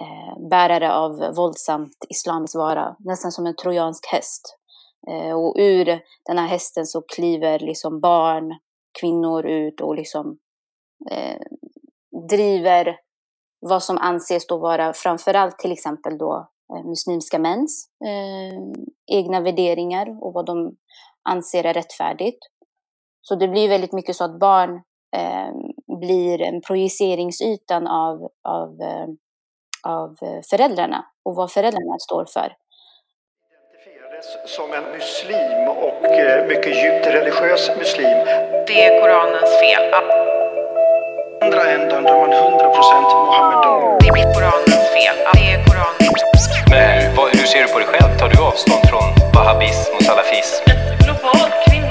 eh, 0.00 0.48
bärare 0.50 0.92
av 0.92 1.34
våldsamt 1.36 1.96
islamsvara. 2.08 2.74
vara, 2.74 2.96
nästan 2.98 3.32
som 3.32 3.46
en 3.46 3.56
trojansk 3.56 4.06
häst. 4.06 4.58
Eh, 5.10 5.32
och 5.32 5.56
ur 5.58 5.84
den 6.24 6.38
här 6.38 6.46
hästen 6.46 6.86
så 6.86 7.02
kliver 7.02 7.58
liksom 7.58 8.00
barn, 8.00 8.58
kvinnor 9.00 9.46
ut 9.46 9.80
och 9.80 9.96
liksom 9.96 10.38
eh, 11.10 11.40
driver 12.28 12.96
vad 13.60 13.82
som 13.82 13.98
anses 13.98 14.46
då 14.46 14.58
vara 14.58 14.92
framförallt 14.92 15.58
till 15.58 15.72
exempel 15.72 16.18
då 16.18 16.48
eh, 16.74 16.84
muslimska 16.84 17.38
mäns 17.38 17.88
eh, 18.06 18.58
egna 19.16 19.40
värderingar 19.40 20.24
och 20.24 20.32
vad 20.32 20.46
de 20.46 20.76
anser 21.28 21.64
är 21.64 21.74
rättfärdigt. 21.74 22.38
Så 23.20 23.34
det 23.34 23.48
blir 23.48 23.68
väldigt 23.68 23.92
mycket 23.92 24.16
så 24.16 24.24
att 24.24 24.38
barn 24.38 24.82
blir 26.00 26.42
en 26.42 26.60
projiceringsytan 26.62 27.86
av, 27.86 28.28
av, 28.48 28.80
eh, 28.80 29.06
av 29.82 30.16
föräldrarna 30.50 31.04
och 31.24 31.34
vad 31.36 31.52
föräldrarna 31.52 31.98
står 31.98 32.24
för. 32.24 32.52
identifierades 34.16 34.56
som 34.56 34.72
en 34.72 34.84
muslim 34.92 35.68
och 35.68 36.04
eh, 36.04 36.46
mycket 36.46 36.74
djupt 36.82 37.06
religiös 37.06 37.70
muslim. 37.78 38.18
Det 38.66 38.84
är 38.84 39.00
Koranens 39.00 39.52
fel. 39.60 39.94
andra 41.42 41.70
ändan 41.70 42.02
då 42.02 42.08
är 42.08 42.18
man 42.18 42.32
100% 42.32 43.02
Mohammedan. 43.26 43.98
Det 44.00 44.08
är 44.08 44.34
Koranens 44.34 44.86
fel. 44.96 45.16
Det 45.34 45.52
är 45.52 45.64
Koranens 45.66 46.16
Men 46.70 47.02
hur, 47.02 47.16
vad, 47.16 47.28
hur 47.36 47.46
ser 47.46 47.62
du 47.62 47.68
på 47.72 47.78
dig 47.78 47.88
själv? 47.88 48.18
Tar 48.18 48.28
du 48.28 48.38
avstånd 48.50 48.82
från 48.90 49.06
wahhabism 49.34 49.94
och 49.96 50.02
salafism? 50.02 50.62
Ett 50.70 51.04
globalt 51.04 51.54
kvinnoförtryck 51.64 51.85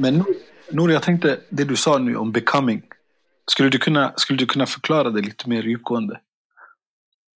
Men, 0.00 0.14
Nour- 0.14 0.36
Nour, 0.70 0.92
jag 0.92 1.02
tänkte 1.02 1.40
det 1.48 1.64
du 1.64 1.76
sa 1.76 1.98
nu 1.98 2.16
om 2.16 2.32
becoming. 2.32 2.82
Skulle 3.50 3.68
du 3.68 3.78
kunna, 3.78 4.12
skulle 4.16 4.38
du 4.38 4.46
kunna 4.46 4.66
förklara 4.66 5.10
det 5.10 5.20
lite 5.20 5.48
mer 5.48 5.62
djupgående? 5.62 6.20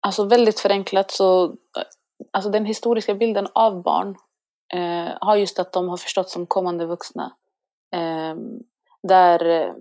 Alltså 0.00 0.24
väldigt 0.24 0.60
förenklat 0.60 1.10
så, 1.10 1.56
alltså 2.30 2.50
den 2.50 2.64
historiska 2.64 3.14
bilden 3.14 3.46
av 3.52 3.82
barn 3.82 4.16
eh, 4.74 5.12
har 5.20 5.36
just 5.36 5.58
att 5.58 5.72
de 5.72 5.88
har 5.88 5.96
förstått 5.96 6.30
som 6.30 6.46
kommande 6.46 6.86
vuxna. 6.86 7.32
Eh, 7.94 8.36
där 9.02 9.44
eh, 9.46 9.74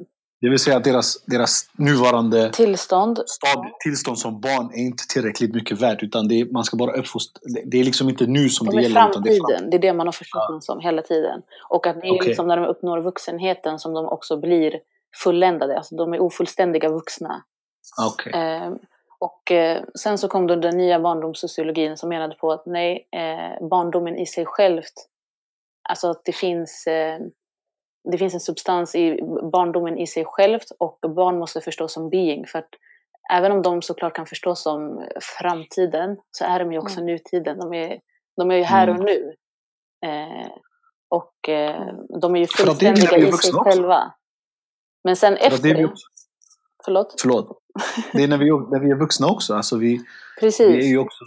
det 0.44 0.50
vill 0.50 0.60
säga 0.60 0.78
att 0.78 0.84
deras, 0.84 1.24
deras 1.26 1.70
nuvarande 1.78 2.50
tillstånd, 2.50 3.20
stad, 3.26 3.66
tillstånd 3.80 4.20
som 4.20 4.42
barn 4.42 4.72
är 4.74 4.84
inte 4.86 5.04
tillräckligt 5.10 5.54
mycket 5.54 5.82
värt. 5.82 6.04
Utan 6.04 6.28
det 6.28 6.40
är, 6.40 6.46
man 6.46 6.64
ska 6.64 6.78
bara 6.78 6.92
uppfostra. 6.92 7.42
Det, 7.66 7.78
är 7.78 7.84
liksom 7.84 8.10
inte 8.10 8.26
nu 8.26 8.50
som 8.50 8.68
de 8.68 8.76
det 8.76 8.82
är 8.82 8.84
gäller. 8.84 9.10
Utan 9.10 9.24
det 9.24 9.30
är 9.30 9.40
framtiden, 9.40 9.70
det 9.70 9.78
är 9.78 9.82
det 9.82 9.94
man 9.94 10.08
har 10.08 10.12
förstått 10.12 10.48
dem 10.50 10.62
som 10.62 10.80
hela 10.80 11.02
tiden. 11.02 11.42
Och 11.70 11.88
att 11.88 12.02
det 12.02 12.08
är 12.08 12.12
Okej. 12.12 12.28
liksom 12.28 12.48
när 12.48 12.58
de 12.58 12.66
uppnår 12.66 13.02
vuxenheten 13.02 13.80
som 13.80 13.94
de 13.94 14.06
också 14.06 14.38
blir 14.38 14.80
fulländade, 15.24 15.78
alltså 15.78 15.96
de 15.96 16.14
är 16.14 16.22
ofullständiga 16.22 16.90
vuxna. 16.90 17.44
Okej. 18.08 18.34
Eh, 18.34 18.72
och 19.20 19.52
eh, 19.52 19.84
sen 20.00 20.18
så 20.18 20.28
kom 20.28 20.48
då 20.48 20.56
den 20.56 20.78
nya 20.78 21.00
barndomssociologin 21.00 21.98
som 21.98 22.10
menade 22.10 22.36
på 22.36 22.52
att 22.52 22.66
nej, 22.66 23.08
eh, 23.12 23.68
barndomen 23.68 24.18
i 24.18 24.26
sig 24.26 24.46
självt, 24.46 24.94
alltså 25.90 26.10
att 26.10 26.22
det 26.26 26.32
finns, 26.36 26.88
eh, 26.88 27.20
det 28.12 28.18
finns 28.18 28.34
en 28.34 28.40
substans 28.40 28.96
i 28.96 29.20
barndomen 29.52 29.98
i 29.98 30.08
sig 30.08 30.26
självt 30.26 30.72
och 30.80 31.00
barn 31.16 31.40
måste 31.40 31.62
förstås 31.62 31.94
som 31.94 32.10
being. 32.10 32.48
För 32.48 32.60
att 32.60 32.70
även 33.32 33.52
om 33.52 33.62
de 33.62 33.82
såklart 33.82 34.16
kan 34.16 34.26
förstås 34.26 34.64
som 34.64 35.06
framtiden 35.40 36.18
så 36.32 36.46
är 36.46 36.60
de 36.60 36.72
ju 36.74 36.80
också 36.80 37.02
nutiden. 37.02 37.60
De 37.60 37.74
är, 37.74 38.00
de 38.38 38.52
är 38.52 38.56
ju 38.56 38.64
här 38.64 38.90
och 38.90 38.96
Mm. 38.96 39.06
nu. 39.06 39.34
Eh, 40.06 40.48
och 41.10 41.50
eh, 41.50 41.94
de 42.22 42.36
är 42.36 42.40
ju 42.40 42.48
fullständiga 42.48 43.12
är 43.12 43.18
i 43.18 43.22
sig 43.22 43.34
också. 43.34 43.58
själva. 43.64 44.14
Men 45.04 45.16
sen 45.16 45.38
efter 45.38 45.64
det 45.64 45.70
är 45.70 45.78
vi 45.78 45.86
också, 45.86 46.08
förlåt? 46.86 47.22
förlåt. 47.22 47.60
Det 48.14 48.24
är 48.24 48.28
när 48.28 48.38
vi, 48.38 48.46
när 48.46 48.80
vi 48.80 48.92
är 48.92 48.96
vuxna 48.96 49.28
också. 49.28 49.54
Alltså 49.54 49.78
vi, 49.78 50.02
Precis. 50.40 50.68
vi 50.68 50.78
är 50.86 50.88
ju 50.90 50.98
också, 50.98 51.24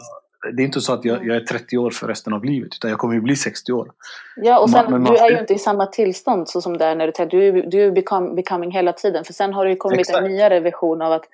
det 0.57 0.63
är 0.63 0.67
inte 0.67 0.81
så 0.81 0.93
att 0.93 1.05
jag, 1.05 1.27
jag 1.27 1.37
är 1.37 1.41
30 1.41 1.79
år 1.79 1.91
för 1.91 2.07
resten 2.09 2.33
av 2.33 2.45
livet. 2.45 2.75
Utan 2.75 2.91
jag 2.91 2.99
kommer 3.01 3.15
ju 3.15 3.21
bli 3.21 3.37
60 3.37 3.73
år. 3.73 3.93
Ja, 4.37 4.59
och 4.59 4.71
Man- 4.71 4.83
sen, 4.83 4.93
men 4.93 5.03
man 5.03 5.13
du 5.13 5.19
är 5.19 5.31
ju 5.31 5.39
inte 5.39 5.55
i 5.55 5.59
samma 5.59 5.87
tillstånd 5.87 6.49
så 6.49 6.61
som 6.61 6.79
det 6.79 6.85
är 6.85 6.95
när 6.97 7.07
du 7.07 7.13
tänker. 7.13 7.39
Du, 7.39 7.47
är- 7.49 7.67
du 7.67 7.81
är 7.87 7.91
become, 7.91 8.35
becoming 8.35 8.71
hela 8.71 8.93
tiden. 8.93 9.25
För 9.25 9.33
sen 9.33 9.53
har 9.55 9.65
det 9.65 9.71
ju 9.71 9.77
kommit 9.77 10.01
Exakt. 10.01 10.19
en 10.19 10.25
nyare 10.25 10.61
version 10.61 11.03
av 11.03 11.13
att 11.13 11.25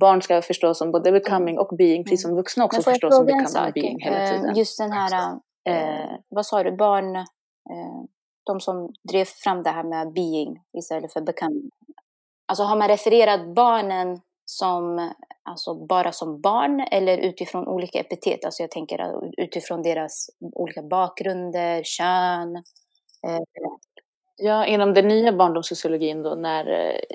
barn 0.00 0.22
ska 0.22 0.42
förstå 0.42 0.74
som 0.74 0.92
både 0.92 1.12
becoming 1.12 1.58
och 1.58 1.76
being, 1.76 2.04
precis 2.04 2.22
som 2.22 2.34
vuxna 2.36 2.64
också 2.64 2.82
förstår 2.82 3.10
som 3.10 3.26
becoming 3.26 3.44
och 3.44 3.50
sak? 3.50 3.74
being 3.74 4.00
hela 4.00 4.22
Eh, 4.24 4.30
tiden. 4.32 4.54
Just 4.56 4.78
den 4.78 4.92
här, 4.92 5.32
eh, 5.68 6.10
vad 6.28 6.46
sa 6.46 6.62
du, 6.62 6.76
barn, 6.76 7.16
eh, 7.16 7.24
de 8.46 8.60
som 8.60 8.92
drev 9.08 9.24
fram 9.24 9.62
det 9.62 9.70
här 9.70 9.84
med 9.84 10.12
being 10.12 10.58
istället 10.78 11.12
för 11.12 11.20
becoming. 11.20 11.70
Alltså 12.48 12.62
har 12.64 12.76
man 12.76 12.88
refererat 12.88 13.54
barnen 13.54 14.20
som, 14.50 15.12
alltså 15.42 15.74
bara 15.74 16.12
som 16.12 16.40
barn 16.40 16.80
eller 16.90 17.18
utifrån 17.18 17.68
olika 17.68 17.98
epitet? 18.00 18.44
Alltså 18.44 18.62
jag 18.62 18.70
tänker 18.70 18.98
eh, 18.98 19.30
utifrån 19.36 19.82
deras 19.82 20.30
olika 20.54 20.82
bakgrunder, 20.82 21.82
kön. 21.82 22.56
Eh, 23.26 23.40
Ja, 24.36 24.66
inom 24.66 24.94
den 24.94 25.08
nya 25.08 25.32
barndomssociologin 25.32 26.22
då, 26.22 26.34
när, 26.34 26.66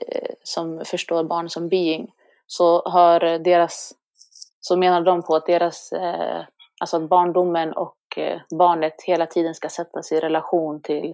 eh, 0.08 0.36
som 0.44 0.82
förstår 0.86 1.24
barn 1.24 1.50
som 1.50 1.70
being, 1.70 2.12
så 2.48 2.82
har 2.82 3.20
deras, 3.40 3.94
så 4.60 4.78
menar 4.78 5.02
de 5.02 5.22
på 5.24 5.36
att 5.36 5.46
deras, 5.46 5.92
eh, 5.92 6.42
alltså 6.80 6.98
att 6.98 7.10
barndomen 7.10 7.74
och 7.74 7.98
eh, 8.18 8.42
barnet 8.60 9.02
hela 9.06 9.26
tiden 9.26 9.56
ska 9.56 9.70
sättas 9.70 10.12
i 10.12 10.20
relation 10.20 10.82
till, 10.82 11.14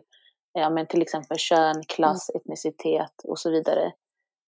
ja 0.53 0.69
men 0.69 0.87
till 0.87 1.01
exempel 1.01 1.37
kön, 1.37 1.83
klass, 1.87 2.29
etnicitet 2.35 3.13
och 3.23 3.39
så 3.39 3.51
vidare. 3.51 3.91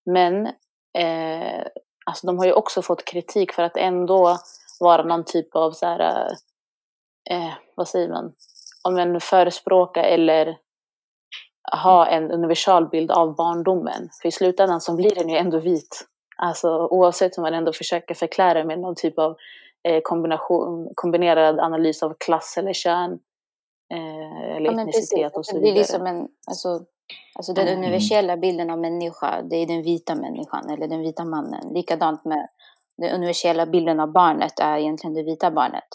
Men 0.05 0.49
eh, 0.97 1.63
alltså 2.05 2.27
de 2.27 2.37
har 2.37 2.45
ju 2.45 2.53
också 2.53 2.81
fått 2.81 3.05
kritik 3.05 3.51
för 3.53 3.63
att 3.63 3.77
ändå 3.77 4.37
vara 4.79 5.03
någon 5.03 5.23
typ 5.25 5.55
av 5.55 5.71
så 5.71 5.85
här, 5.85 6.27
eh, 7.29 7.53
vad 7.75 7.87
säger 7.87 8.09
man, 8.09 8.33
om 8.83 8.97
en 8.97 9.19
förespråka 9.19 10.03
eller 10.03 10.57
ha 11.83 12.07
en 12.07 12.31
universalbild 12.31 13.11
av 13.11 13.35
barndomen. 13.35 14.09
För 14.21 14.27
i 14.27 14.31
slutändan 14.31 14.81
så 14.81 14.95
blir 14.95 15.15
den 15.15 15.29
ju 15.29 15.37
ändå 15.37 15.59
vit. 15.59 16.07
Alltså 16.37 16.87
oavsett 16.87 17.37
om 17.37 17.41
man 17.41 17.53
ändå 17.53 17.73
försöker 17.73 18.15
förklara 18.15 18.63
med 18.63 18.79
någon 18.79 18.95
typ 18.95 19.19
av 19.19 19.35
eh, 19.83 20.01
kombination, 20.03 20.89
kombinerad 20.95 21.59
analys 21.59 22.03
av 22.03 22.15
klass 22.19 22.57
eller 22.57 22.73
kön. 22.73 23.19
Eh, 23.93 24.55
eller 24.55 24.65
Ja, 24.65 24.71
men 24.71 24.85
precis. 24.85 25.11
etnicitet 25.13 25.37
och 25.37 25.45
så 25.45 25.51
Det 25.51 25.59
vidare. 25.59 25.71
blir 25.73 25.81
liksom 25.81 26.05
en, 26.07 26.27
alltså, 26.47 26.85
alltså 27.35 27.53
den 27.53 27.67
Mm. 27.67 27.79
universella 27.79 28.37
bilden 28.37 28.69
av 28.69 28.79
människa, 28.79 29.41
det 29.41 29.55
är 29.55 29.65
den 29.67 29.81
vita 29.81 30.15
människan 30.15 30.69
eller 30.69 30.87
den 30.87 31.01
vita 31.01 31.25
mannen. 31.25 31.73
Likadant 31.73 32.25
med 32.25 32.47
den 32.97 33.15
universella 33.15 33.65
bilden 33.65 33.99
av 33.99 34.11
barnet 34.11 34.59
är 34.59 34.77
egentligen 34.77 35.13
det 35.13 35.23
vita 35.23 35.51
barnet. 35.51 35.87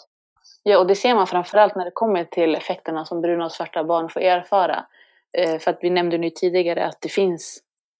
Ja, 0.63 0.77
och 0.79 0.87
det 0.87 0.95
ser 0.95 1.15
man 1.15 1.27
framförallt 1.27 1.75
när 1.75 1.85
det 1.85 1.91
kommer 1.93 2.23
till 2.23 2.55
effekterna 2.55 3.05
som 3.05 3.21
bruna 3.21 3.45
och 3.45 3.51
svarta 3.51 3.83
barn 3.83 4.09
får 4.09 4.21
erfara. 4.21 4.85
Eh, 5.37 5.59
för 5.59 5.71
att 5.71 5.79
vi 5.81 5.89
nämnde 5.89 6.17
nu 6.17 6.29
tidigare 6.29 6.85
att 6.85 7.01
det 7.01 7.09
finns, 7.09 7.59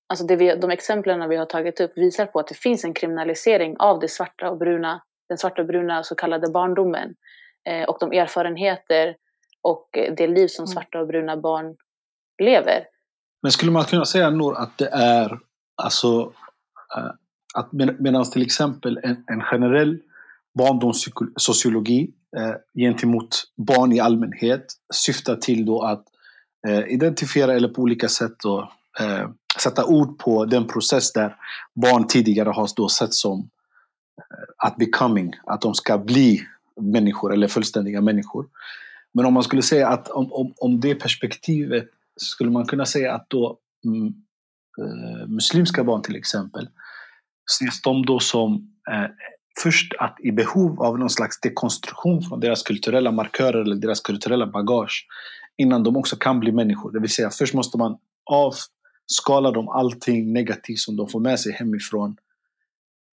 alltså 0.09 0.25
det 0.25 0.35
vi, 0.35 0.55
de 0.55 0.71
exemplen 0.71 1.29
vi 1.29 1.35
har 1.35 1.45
tagit 1.45 1.79
upp 1.79 1.97
visar 1.97 2.25
på 2.25 2.39
att 2.39 2.47
det 2.47 2.55
finns 2.57 2.83
en 2.85 2.93
kriminalisering 2.93 3.75
av 3.79 3.99
det 3.99 4.07
svarta 4.07 4.49
och 4.49 4.57
bruna 4.57 5.01
den 5.29 5.37
svarta 5.37 5.61
och 5.61 5.67
bruna 5.67 6.03
så 6.03 6.15
kallade 6.15 6.49
barndomen 6.51 7.15
eh, 7.69 7.83
och 7.83 7.97
de 7.99 8.11
erfarenheter 8.11 9.15
och 9.61 9.89
det 10.17 10.27
liv 10.27 10.47
som 10.47 10.63
Mm. 10.63 10.67
svarta 10.67 10.99
och 10.99 11.07
bruna 11.07 11.37
barn 11.37 11.75
lever. 12.43 12.85
Men 13.41 13.51
skulle 13.51 13.71
man 13.71 13.83
kunna 13.83 14.05
säga 14.05 14.29
Nour 14.29 14.57
att 14.57 14.77
det 14.77 14.87
är 14.87 15.39
alltså 15.75 16.33
eh, 16.97 17.11
att 17.53 17.71
med, 17.71 18.01
medan 18.01 18.31
till 18.31 18.41
exempel 18.41 18.99
en, 19.03 19.23
en 19.27 19.41
generell 19.41 19.99
barndomssociologi 20.57 22.11
eh, 22.37 22.53
gentemot 22.75 23.43
barn 23.55 23.91
i 23.91 23.99
allmänhet 23.99 24.65
syftar 24.93 25.35
till 25.35 25.65
då 25.65 25.81
att 25.81 26.05
eh, 26.67 26.87
identifiera 26.87 27.53
eller 27.53 27.67
på 27.67 27.81
olika 27.81 28.07
sätt 28.07 28.39
då, 28.43 28.71
eh, 28.99 29.29
sätta 29.59 29.85
ord 29.85 30.19
på 30.19 30.45
den 30.45 30.67
process 30.67 31.13
där 31.13 31.35
barn 31.75 32.07
tidigare 32.07 32.49
har 32.49 32.69
då 32.75 32.89
sett 32.89 33.13
som 33.13 33.39
eh, 34.17 34.67
att 34.67 34.77
becoming, 34.77 35.33
att 35.45 35.61
de 35.61 35.73
ska 35.73 35.97
bli 35.97 36.41
människor 36.81 37.33
eller 37.33 37.47
fullständiga 37.47 38.01
människor. 38.01 38.47
Men 39.13 39.25
om 39.25 39.33
man 39.33 39.43
skulle 39.43 39.61
säga 39.61 39.87
att 39.87 40.09
om, 40.09 40.33
om, 40.33 40.53
om 40.57 40.79
det 40.79 40.95
perspektivet 40.95 41.89
skulle 42.17 42.51
man 42.51 42.65
kunna 42.65 42.85
säga 42.85 43.13
att 43.13 43.29
då 43.29 43.59
mm, 43.85 44.07
eh, 44.81 45.27
muslimska 45.27 45.83
barn 45.83 46.01
till 46.01 46.15
exempel 46.15 46.69
ses 47.51 47.81
de 47.81 48.05
då 48.05 48.19
som 48.19 48.53
eh, 48.91 49.09
först 49.63 49.93
att 49.99 50.17
i 50.19 50.31
behov 50.31 50.81
av 50.81 50.99
någon 50.99 51.09
slags 51.09 51.39
dekonstruktion 51.39 52.21
från 52.21 52.39
deras 52.39 52.63
kulturella 52.63 53.11
markörer 53.11 53.61
eller 53.61 53.75
deras 53.75 54.01
kulturella 54.01 54.47
bagage 54.47 55.07
innan 55.57 55.83
de 55.83 55.97
också 55.97 56.15
kan 56.15 56.39
bli 56.39 56.51
människor. 56.51 56.91
Det 56.91 56.99
vill 56.99 57.09
säga 57.09 57.29
först 57.29 57.53
måste 57.53 57.77
man 57.77 57.97
avskala 58.25 59.51
dem 59.51 59.69
allting 59.69 60.33
negativt 60.33 60.79
som 60.79 60.95
de 60.95 61.09
får 61.09 61.19
med 61.19 61.39
sig 61.39 61.51
hemifrån 61.51 62.15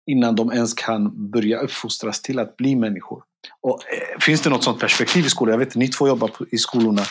innan 0.07 0.37
de 0.37 0.53
ens 0.53 0.75
kan 0.75 1.31
börja 1.31 1.59
uppfostras 1.59 2.23
till 2.23 2.39
att 2.39 2.57
bli 2.57 2.77
människor. 2.77 3.23
Och, 3.61 3.81
eh, 3.93 4.19
finns 4.21 4.41
det 4.41 4.51
något 4.51 4.65
sånt 4.65 4.81
perspektiv 4.81 5.27
i 5.27 5.29
skolan? 5.29 5.53
Jag 5.53 5.59
vet 5.59 5.75
ni 5.75 5.89
två 5.89 6.09
jobbar 6.09 6.29
på, 6.29 6.47
i 6.51 6.59
skolorna, 6.59 7.03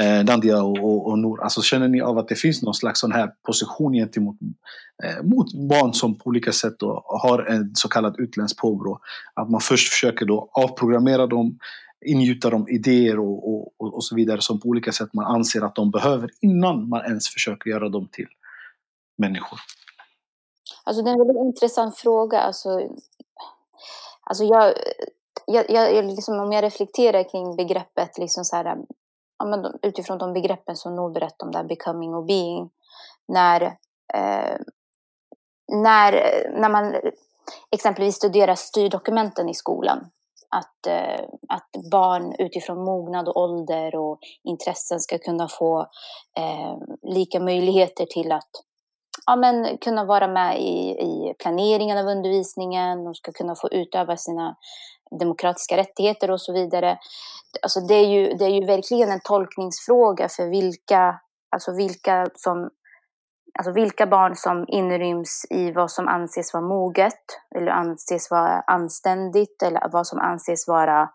eh, 0.00 0.24
Dandia 0.24 0.62
och, 0.62 0.78
och, 0.78 1.06
och 1.06 1.18
Nour. 1.18 1.42
Alltså, 1.42 1.62
känner 1.62 1.88
ni 1.88 2.00
av 2.00 2.18
att 2.18 2.28
det 2.28 2.34
finns 2.34 2.62
någon 2.62 2.74
slags 2.74 3.00
sån 3.00 3.12
här 3.12 3.32
position 3.46 3.92
gentemot 3.92 4.36
eh, 5.04 5.22
mot 5.22 5.54
barn 5.54 5.94
som 5.94 6.18
på 6.18 6.26
olika 6.26 6.52
sätt 6.52 6.78
då 6.78 7.02
har 7.04 7.42
en 7.42 7.70
så 7.74 7.88
kallad 7.88 8.16
utländsk 8.18 8.58
påbrå? 8.58 9.00
Att 9.34 9.50
man 9.50 9.60
först 9.60 9.88
försöker 9.88 10.26
då 10.26 10.48
avprogrammera 10.52 11.26
dem, 11.26 11.58
ingjuta 12.06 12.50
dem 12.50 12.68
idéer 12.68 13.18
och, 13.18 13.48
och, 13.48 13.74
och, 13.78 13.94
och 13.94 14.04
så 14.04 14.14
vidare 14.16 14.40
som 14.40 14.60
på 14.60 14.68
olika 14.68 14.92
sätt 14.92 15.14
man 15.14 15.24
anser 15.24 15.62
att 15.62 15.74
de 15.74 15.90
behöver 15.90 16.30
innan 16.40 16.88
man 16.88 17.04
ens 17.04 17.28
försöker 17.28 17.70
göra 17.70 17.88
dem 17.88 18.08
till 18.12 18.28
människor. 19.18 19.58
Alltså 20.84 21.02
det 21.02 21.10
är 21.10 21.12
en 21.12 21.18
väldigt 21.18 21.44
intressant 21.44 21.96
fråga. 21.96 22.40
Alltså, 22.40 22.80
alltså 24.20 24.44
jag, 24.44 24.74
jag, 25.46 25.70
jag, 25.70 26.04
liksom, 26.04 26.40
om 26.40 26.52
jag 26.52 26.64
reflekterar 26.64 27.30
kring 27.30 27.56
begreppet 27.56 28.18
liksom 28.18 28.44
så 28.44 28.56
här, 28.56 28.76
ja, 29.38 29.44
men 29.46 29.78
utifrån 29.82 30.18
de 30.18 30.32
begreppen 30.32 30.76
som 30.76 30.96
Nour 30.96 31.10
berättade 31.10 31.48
om, 31.48 31.52
där 31.52 31.64
becoming 31.64 32.14
och 32.14 32.24
being. 32.24 32.70
När, 33.28 33.62
eh, 34.14 34.56
när, 35.72 36.12
när 36.60 36.68
man 36.68 36.94
exempelvis 37.70 38.16
studerar 38.16 38.54
styrdokumenten 38.54 39.48
i 39.48 39.54
skolan. 39.54 40.10
Att, 40.48 40.86
eh, 40.86 41.24
att 41.48 41.90
barn 41.90 42.34
utifrån 42.38 42.84
mognad 42.84 43.28
och 43.28 43.36
ålder 43.36 43.96
och 43.96 44.18
intressen 44.44 45.00
ska 45.00 45.18
kunna 45.18 45.48
få 45.48 45.80
eh, 46.38 46.76
lika 47.02 47.40
möjligheter 47.40 48.06
till 48.06 48.32
att 48.32 48.50
ja, 49.26 49.36
men 49.36 49.78
kunna 49.78 50.04
vara 50.04 50.28
med 50.28 50.60
i, 50.60 50.90
i 50.90 51.34
planeringen 51.38 51.98
av 51.98 52.06
undervisningen, 52.06 53.04
de 53.04 53.14
ska 53.14 53.32
kunna 53.32 53.54
få 53.54 53.68
utöva 53.68 54.16
sina 54.16 54.56
demokratiska 55.20 55.76
rättigheter 55.76 56.30
och 56.30 56.40
så 56.40 56.52
vidare. 56.52 56.98
Alltså 57.62 57.80
det, 57.80 57.94
är 57.94 58.06
ju, 58.06 58.34
det 58.34 58.44
är 58.44 58.60
ju 58.60 58.66
verkligen 58.66 59.10
en 59.10 59.20
tolkningsfråga 59.20 60.28
för 60.28 60.46
vilka, 60.46 61.20
alltså 61.50 61.72
vilka, 61.72 62.26
som, 62.34 62.70
alltså 63.58 63.72
vilka 63.72 64.06
barn 64.06 64.36
som 64.36 64.64
inryms 64.68 65.46
i 65.50 65.72
vad 65.72 65.90
som 65.90 66.08
anses 66.08 66.54
vara 66.54 66.64
moget 66.64 67.22
eller 67.54 67.72
anses 67.72 68.30
vara 68.30 68.60
anständigt 68.66 69.62
eller 69.62 69.88
vad 69.92 70.06
som 70.06 70.18
anses 70.18 70.68
vara 70.68 71.10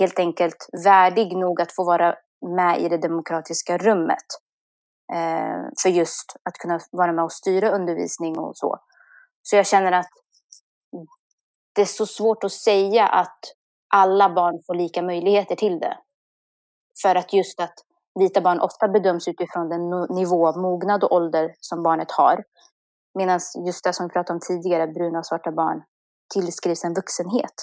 helt 0.00 0.18
enkelt 0.18 0.68
värdig 0.84 1.36
nog 1.36 1.60
att 1.60 1.72
få 1.72 1.84
vara 1.84 2.14
med 2.46 2.80
i 2.80 2.88
det 2.88 2.98
demokratiska 2.98 3.78
rummet 3.78 4.26
Eh, 5.12 5.68
för 5.82 5.88
just 5.88 6.36
att 6.42 6.54
kunna 6.54 6.80
vara 6.90 7.12
med 7.12 7.24
och 7.24 7.32
styra 7.32 7.70
undervisning 7.70 8.38
och 8.38 8.56
så. 8.56 8.78
Så 9.42 9.56
jag 9.56 9.66
känner 9.66 9.92
att 9.92 10.10
det 11.74 11.80
är 11.80 11.86
så 11.86 12.06
svårt 12.06 12.44
att 12.44 12.52
säga 12.52 13.06
att 13.06 13.38
alla 13.94 14.34
barn 14.34 14.62
får 14.66 14.74
lika 14.74 15.02
möjligheter 15.02 15.56
till 15.56 15.78
det. 15.78 15.98
För 17.02 17.14
att 17.14 17.32
just 17.32 17.60
att 17.60 17.74
vita 18.20 18.40
barn 18.40 18.60
ofta 18.60 18.88
bedöms 18.88 19.28
utifrån 19.28 19.68
den 19.68 19.90
nivå 20.16 20.48
av 20.48 20.58
mognad 20.58 21.04
och 21.04 21.12
ålder 21.12 21.54
som 21.60 21.82
barnet 21.82 22.10
har. 22.10 22.44
Medan 23.14 23.40
just 23.66 23.84
det 23.84 23.92
som 23.92 24.06
vi 24.06 24.12
pratade 24.12 24.34
om 24.34 24.40
tidigare, 24.40 24.86
bruna 24.86 25.18
och 25.18 25.26
svarta 25.26 25.52
barn, 25.52 25.82
tillskrivs 26.34 26.84
en 26.84 26.94
vuxenhet. 26.94 27.54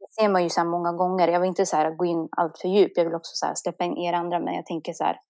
Det 0.00 0.22
ser 0.22 0.28
man 0.28 0.42
ju 0.42 0.50
så 0.50 0.60
här 0.60 0.68
många 0.68 0.92
gånger. 0.92 1.28
Jag 1.28 1.40
vill 1.40 1.48
inte 1.48 1.66
så 1.66 1.76
här 1.76 1.90
gå 1.90 2.04
in 2.04 2.28
allt 2.36 2.58
för 2.58 2.68
djupt. 2.68 2.96
Jag 2.96 3.04
vill 3.04 3.14
också 3.14 3.32
så 3.34 3.46
här 3.46 3.54
släppa 3.54 3.84
in 3.84 3.98
er 3.98 4.12
andra. 4.12 4.40
Men 4.40 4.54
jag 4.54 4.66
tänker 4.66 4.92
så 4.92 5.04
här. 5.04 5.20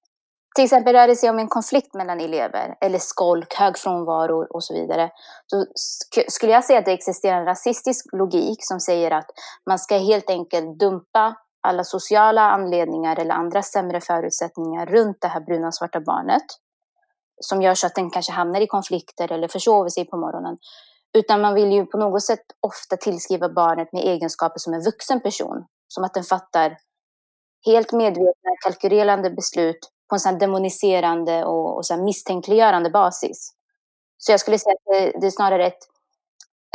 Till 0.55 0.65
exempel 0.65 0.95
rör 0.95 1.09
det 1.09 1.17
sig 1.17 1.31
om 1.31 1.39
en 1.39 1.49
konflikt 1.49 1.95
mellan 1.95 2.21
elever. 2.21 2.75
Eller 2.81 2.99
skolk, 2.99 3.55
hög 3.55 3.79
frånvaro 3.79 4.47
och 4.51 4.65
så 4.65 4.75
vidare. 4.75 5.11
Så 5.47 5.57
sk- 5.57 6.25
skulle 6.29 6.53
jag 6.53 6.65
säga 6.65 6.79
att 6.79 6.85
det 6.85 6.93
existerar 6.93 7.39
en 7.39 7.45
rasistisk 7.45 8.07
logik 8.13 8.59
som 8.61 8.81
säger 8.81 9.11
att 9.11 9.27
man 9.67 9.79
ska 9.79 9.99
helt 9.99 10.31
enkelt 10.31 10.79
dumpa 10.79 11.37
alla 11.67 11.85
sociala 11.85 12.43
anledningar 12.43 13.19
eller 13.19 13.35
andra 13.35 13.63
sämre 13.63 14.01
förutsättningar 14.01 14.87
runt 14.87 15.17
det 15.21 15.29
här 15.29 15.41
bruna 15.41 15.67
och 15.67 15.75
svarta 15.75 16.01
barnet. 16.01 16.43
Som 17.41 17.63
gör 17.63 17.75
så 17.75 17.87
att 17.87 17.95
den 17.95 18.11
kanske 18.11 18.33
hamnar 18.33 18.61
i 18.61 18.67
konflikter 18.67 19.33
eller 19.33 19.49
försover 19.49 19.89
sig 19.89 20.05
på 20.05 20.17
morgonen. 20.17 20.59
Utan 21.19 21.41
man 21.41 21.55
vill 21.55 21.73
ju 21.73 21.87
på 21.87 21.99
något 21.99 22.23
sätt 22.23 22.45
ofta 22.61 22.97
tillskriva 22.97 23.49
barnet 23.49 23.93
med 23.93 24.05
egenskaper 24.05 24.59
som 24.59 24.75
en 24.75 24.83
vuxen 24.83 25.21
person. 25.21 25.67
Som 25.89 26.05
att 26.05 26.15
den 26.15 26.25
fattar 26.25 26.77
helt 27.67 27.93
medvetna, 27.93 28.51
kalkylerande 28.65 29.31
beslut 29.31 29.79
på 30.15 30.17
en 30.17 30.21
sån 30.21 30.33
här 30.33 30.41
demoniserande 30.41 31.45
och, 31.45 31.77
och 31.77 31.87
sån 31.87 31.99
här 31.99 32.05
misstänkliggörande 32.05 32.91
basis. 32.91 33.55
Så 34.19 34.33
jag 34.33 34.41
skulle 34.41 34.59
säga 34.59 34.73
att 34.73 34.85
det, 34.85 35.21
det 35.21 35.27
är 35.27 35.31
snarare 35.31 35.67
ett, 35.67 35.89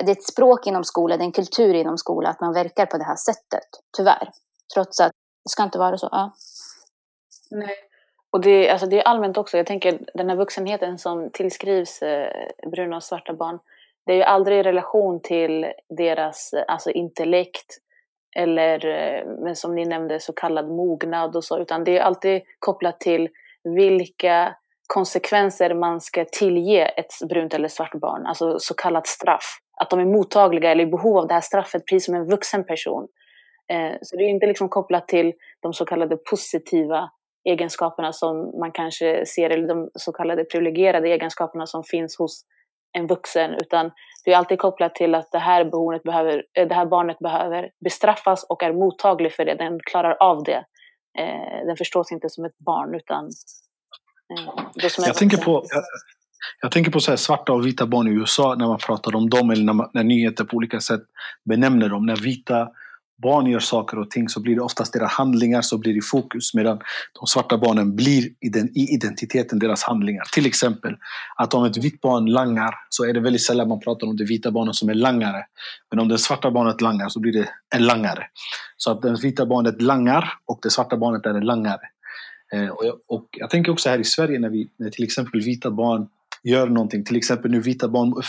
det 0.04 0.12
är 0.12 0.15
ett 0.15 0.28
språk 0.28 0.67
inom 0.67 0.84
skolan, 0.84 1.17
det 1.17 1.23
är 1.23 1.25
en 1.25 1.32
kultur 1.32 1.73
inom 1.73 1.97
skolan 1.97 2.32
att 2.32 2.41
man 2.41 2.54
verkar 2.54 2.86
på 2.86 2.97
det 2.97 3.04
här 3.04 3.15
sättet, 3.15 3.67
tyvärr. 3.97 4.30
Trots 4.73 4.99
att 4.99 5.12
det 5.43 5.49
ska 5.49 5.63
inte 5.63 5.80
vara 5.80 5.97
så. 5.97 6.10
Ja. 6.12 6.32
Nej. 7.52 7.75
Och 8.30 8.41
det, 8.41 8.69
alltså 8.69 8.88
det 8.88 8.99
är 8.99 9.08
allmänt 9.08 9.38
också, 9.38 9.58
jag 9.58 9.65
tänker 9.65 9.99
den 10.13 10.30
här 10.30 10.36
vuxenheten 10.36 10.97
som 10.97 11.30
tillskrivs 11.30 12.02
eh, 12.02 12.47
bruna 12.71 12.95
och 12.95 13.04
svarta 13.04 13.34
barn, 13.34 13.60
det 14.06 14.12
är 14.12 14.17
ju 14.17 14.23
aldrig 14.23 14.60
i 14.60 14.63
relation 14.63 15.21
till 15.21 15.65
deras 15.89 16.54
eh, 16.54 16.63
alltså 16.67 16.91
intellekt 16.91 17.78
eller 18.36 18.86
eh, 18.86 19.26
men 19.44 19.56
som 19.56 19.76
ni 19.76 19.86
nämnde 19.86 20.20
så 20.20 20.34
kallad 20.34 20.70
mognad 20.70 21.36
och 21.36 21.44
så, 21.44 21.60
utan 21.60 21.84
det 21.84 21.98
är 21.98 22.02
alltid 22.02 22.42
kopplat 22.60 23.00
till 23.00 23.30
vilka 23.63 24.56
konsekvenser 24.88 25.74
man 25.74 26.02
ska 26.02 26.26
tillge 26.26 26.86
ett 26.86 27.30
brunt 27.30 27.54
eller 27.54 27.68
svart 27.68 27.96
barn, 27.96 28.26
alltså 28.26 28.60
så 28.60 28.74
kallat 28.74 29.08
straff. 29.08 29.60
Att 29.82 29.89
de 29.89 30.00
är 30.00 30.06
mottagliga 30.06 30.72
eller 30.72 30.84
i 30.84 30.88
behov 30.88 31.18
av 31.18 31.28
det 31.28 31.34
här 31.34 31.42
straffet 31.42 31.86
precis 31.86 32.06
som 32.06 32.15
en 32.15 32.30
vuxen 32.30 32.63
person. 32.63 33.08
Eh, 33.72 33.98
så 34.02 34.18
det 34.18 34.24
är 34.24 34.30
inte 34.30 34.48
liksom 34.48 34.70
kopplat 34.70 35.08
till 35.08 35.34
de 35.60 35.74
så 35.74 35.86
kallade 35.86 36.18
positiva 36.18 37.10
egenskaperna 37.50 38.13
som 38.13 38.60
man 38.60 38.72
kanske 38.72 39.26
ser, 39.26 39.50
eller 39.50 39.68
de 39.68 39.89
så 39.94 40.12
kallade 40.12 40.44
privilegierade 40.44 41.10
egenskaperna 41.10 41.65
som 41.65 41.84
finns 41.84 42.18
hos 42.18 42.46
en 42.91 43.08
vuxen, 43.08 43.54
utan 43.54 43.91
det 44.25 44.34
är 44.34 44.38
alltid 44.38 44.60
kopplat 44.60 44.95
till 44.95 45.15
att 45.15 45.32
det 45.32 45.39
här, 45.39 45.65
behovet 45.65 46.04
behöver, 46.04 46.43
eh, 46.54 46.67
det 46.67 46.75
här 46.75 46.86
barnet 46.86 47.19
behöver 47.19 47.69
bestraffas 47.84 48.43
och 48.43 48.63
är 48.63 48.73
mottaglig 48.73 49.34
för 49.34 49.45
det, 49.45 49.56
den 49.56 49.80
klarar 49.80 50.17
av 50.19 50.43
det. 50.43 50.65
Eh, 51.19 51.65
Den 51.65 51.78
förstås 51.78 52.12
inte 52.12 52.30
som 52.30 52.45
ett 52.45 52.58
barn, 52.60 52.95
utan 52.95 53.25
eh, 54.84 54.88
som 54.88 55.04
Jag 55.08 55.15
tänker 55.15 55.38
på, 55.38 55.52
jag, 55.52 55.84
jag 56.62 56.71
tänker 56.71 56.91
på 56.91 56.99
så 56.99 57.12
här 57.12 57.17
svarta 57.17 57.54
och 57.54 57.65
vita 57.65 57.86
barn 57.86 58.08
i 58.08 58.12
USA 58.12 58.56
när 58.56 58.67
man 58.67 58.78
pratar 58.78 59.15
om 59.15 59.30
dem 59.30 59.49
eller 59.49 59.63
när, 59.63 59.73
man, 59.73 59.89
när 59.93 60.04
nyheter 60.04 60.43
på 60.43 60.58
olika 60.58 60.80
sätt 60.80 61.02
benämner 61.49 61.89
dem. 61.89 62.06
När 62.06 62.15
vita 62.15 62.69
barn 63.21 63.47
gör 63.47 63.60
saker 63.60 63.99
och 63.99 64.12
ting 64.12 64.29
så 64.29 64.39
blir 64.39 64.55
det 64.55 64.62
oftast 64.62 64.93
deras 64.93 65.12
handlingar 65.12 65.62
som 65.62 65.79
blir 65.79 65.97
i 65.97 66.01
fokus 66.01 66.53
medan 66.53 66.79
de 67.19 67.27
svarta 67.27 67.58
barnen 67.58 67.95
blir 67.95 68.29
i, 68.39 68.49
den, 68.49 68.77
i 68.77 68.93
identiteten 68.93 69.60
deras 69.60 69.84
handlingar. 69.84 70.23
Till 70.34 70.45
exempel 70.45 70.95
att 71.36 71.53
om 71.53 71.65
ett 71.65 71.77
vitt 71.77 72.01
barn 72.01 72.25
langar 72.25 72.75
så 72.89 73.05
är 73.05 73.13
det 73.13 73.19
väldigt 73.19 73.41
sällan 73.41 73.67
man 73.67 73.79
pratar 73.79 74.08
om 74.08 74.17
det 74.17 74.25
vita 74.25 74.51
barnet 74.51 74.75
som 74.75 74.89
är 74.89 74.93
langare. 74.93 75.45
Men 75.89 75.99
om 75.99 76.08
det 76.08 76.17
svarta 76.17 76.51
barnet 76.51 76.82
langar 76.82 77.10
så 77.10 77.19
blir 77.19 77.34
det 77.34 77.49
en 77.75 77.86
langare. 77.86 78.23
Så 78.77 78.91
att 78.91 79.01
det 79.01 79.15
vita 79.23 79.45
barnet 79.45 79.82
langar 79.82 80.34
och 80.45 80.60
det 80.62 80.69
svarta 80.69 80.97
barnet 80.97 81.25
är 81.25 81.34
en 81.34 81.45
langare. 81.45 81.82
Eh, 82.53 82.67
och, 82.67 82.86
jag, 82.86 82.95
och 83.08 83.27
jag 83.32 83.49
tänker 83.49 83.71
också 83.71 83.89
här 83.89 83.99
i 83.99 84.03
Sverige 84.03 84.39
när, 84.39 84.49
vi, 84.49 84.69
när 84.77 84.89
till 84.89 85.03
exempel 85.03 85.41
vita 85.41 85.71
barn 85.71 86.08
gör 86.43 86.67
någonting. 86.67 87.03
Till 87.03 87.17
exempel 87.17 87.51
nu 87.51 87.60
vita 87.60 87.88
barn 87.88 88.23